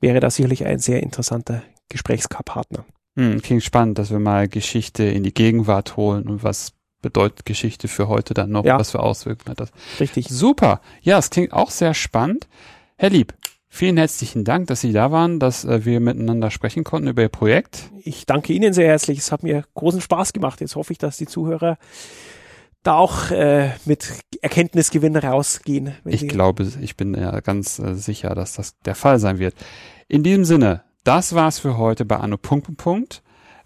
[0.00, 2.84] wäre das sicherlich ein sehr interessanter Gesprächspartner.
[3.16, 7.88] Hm, klingt spannend, dass wir mal Geschichte in die Gegenwart holen und was bedeutet Geschichte
[7.88, 8.78] für heute dann noch, ja.
[8.78, 9.70] was für Auswirkungen hat das.
[10.00, 10.28] Richtig.
[10.28, 10.80] Super.
[11.02, 12.48] Ja, es klingt auch sehr spannend.
[12.96, 13.34] Herr Lieb,
[13.68, 17.28] vielen herzlichen Dank, dass Sie da waren, dass äh, wir miteinander sprechen konnten über Ihr
[17.28, 17.90] Projekt.
[18.02, 19.18] Ich danke Ihnen sehr herzlich.
[19.18, 20.60] Es hat mir großen Spaß gemacht.
[20.60, 21.78] Jetzt hoffe ich, dass die Zuhörer
[22.82, 25.94] da auch äh, mit Erkenntnisgewinn rausgehen.
[26.04, 29.54] Ich glaube, ich bin ja ganz äh, sicher, dass das der Fall sein wird.
[30.08, 32.36] In diesem Sinne, das war's für heute bei Anno.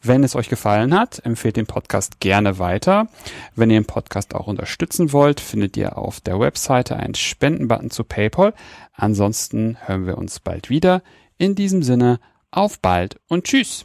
[0.02, 3.08] Wenn es euch gefallen hat, empfehlt den Podcast gerne weiter.
[3.54, 8.04] Wenn ihr den Podcast auch unterstützen wollt, findet ihr auf der Webseite einen Spendenbutton zu
[8.04, 8.52] PayPal.
[8.92, 11.02] Ansonsten hören wir uns bald wieder.
[11.38, 12.20] In diesem Sinne,
[12.50, 13.82] auf bald und tschüss.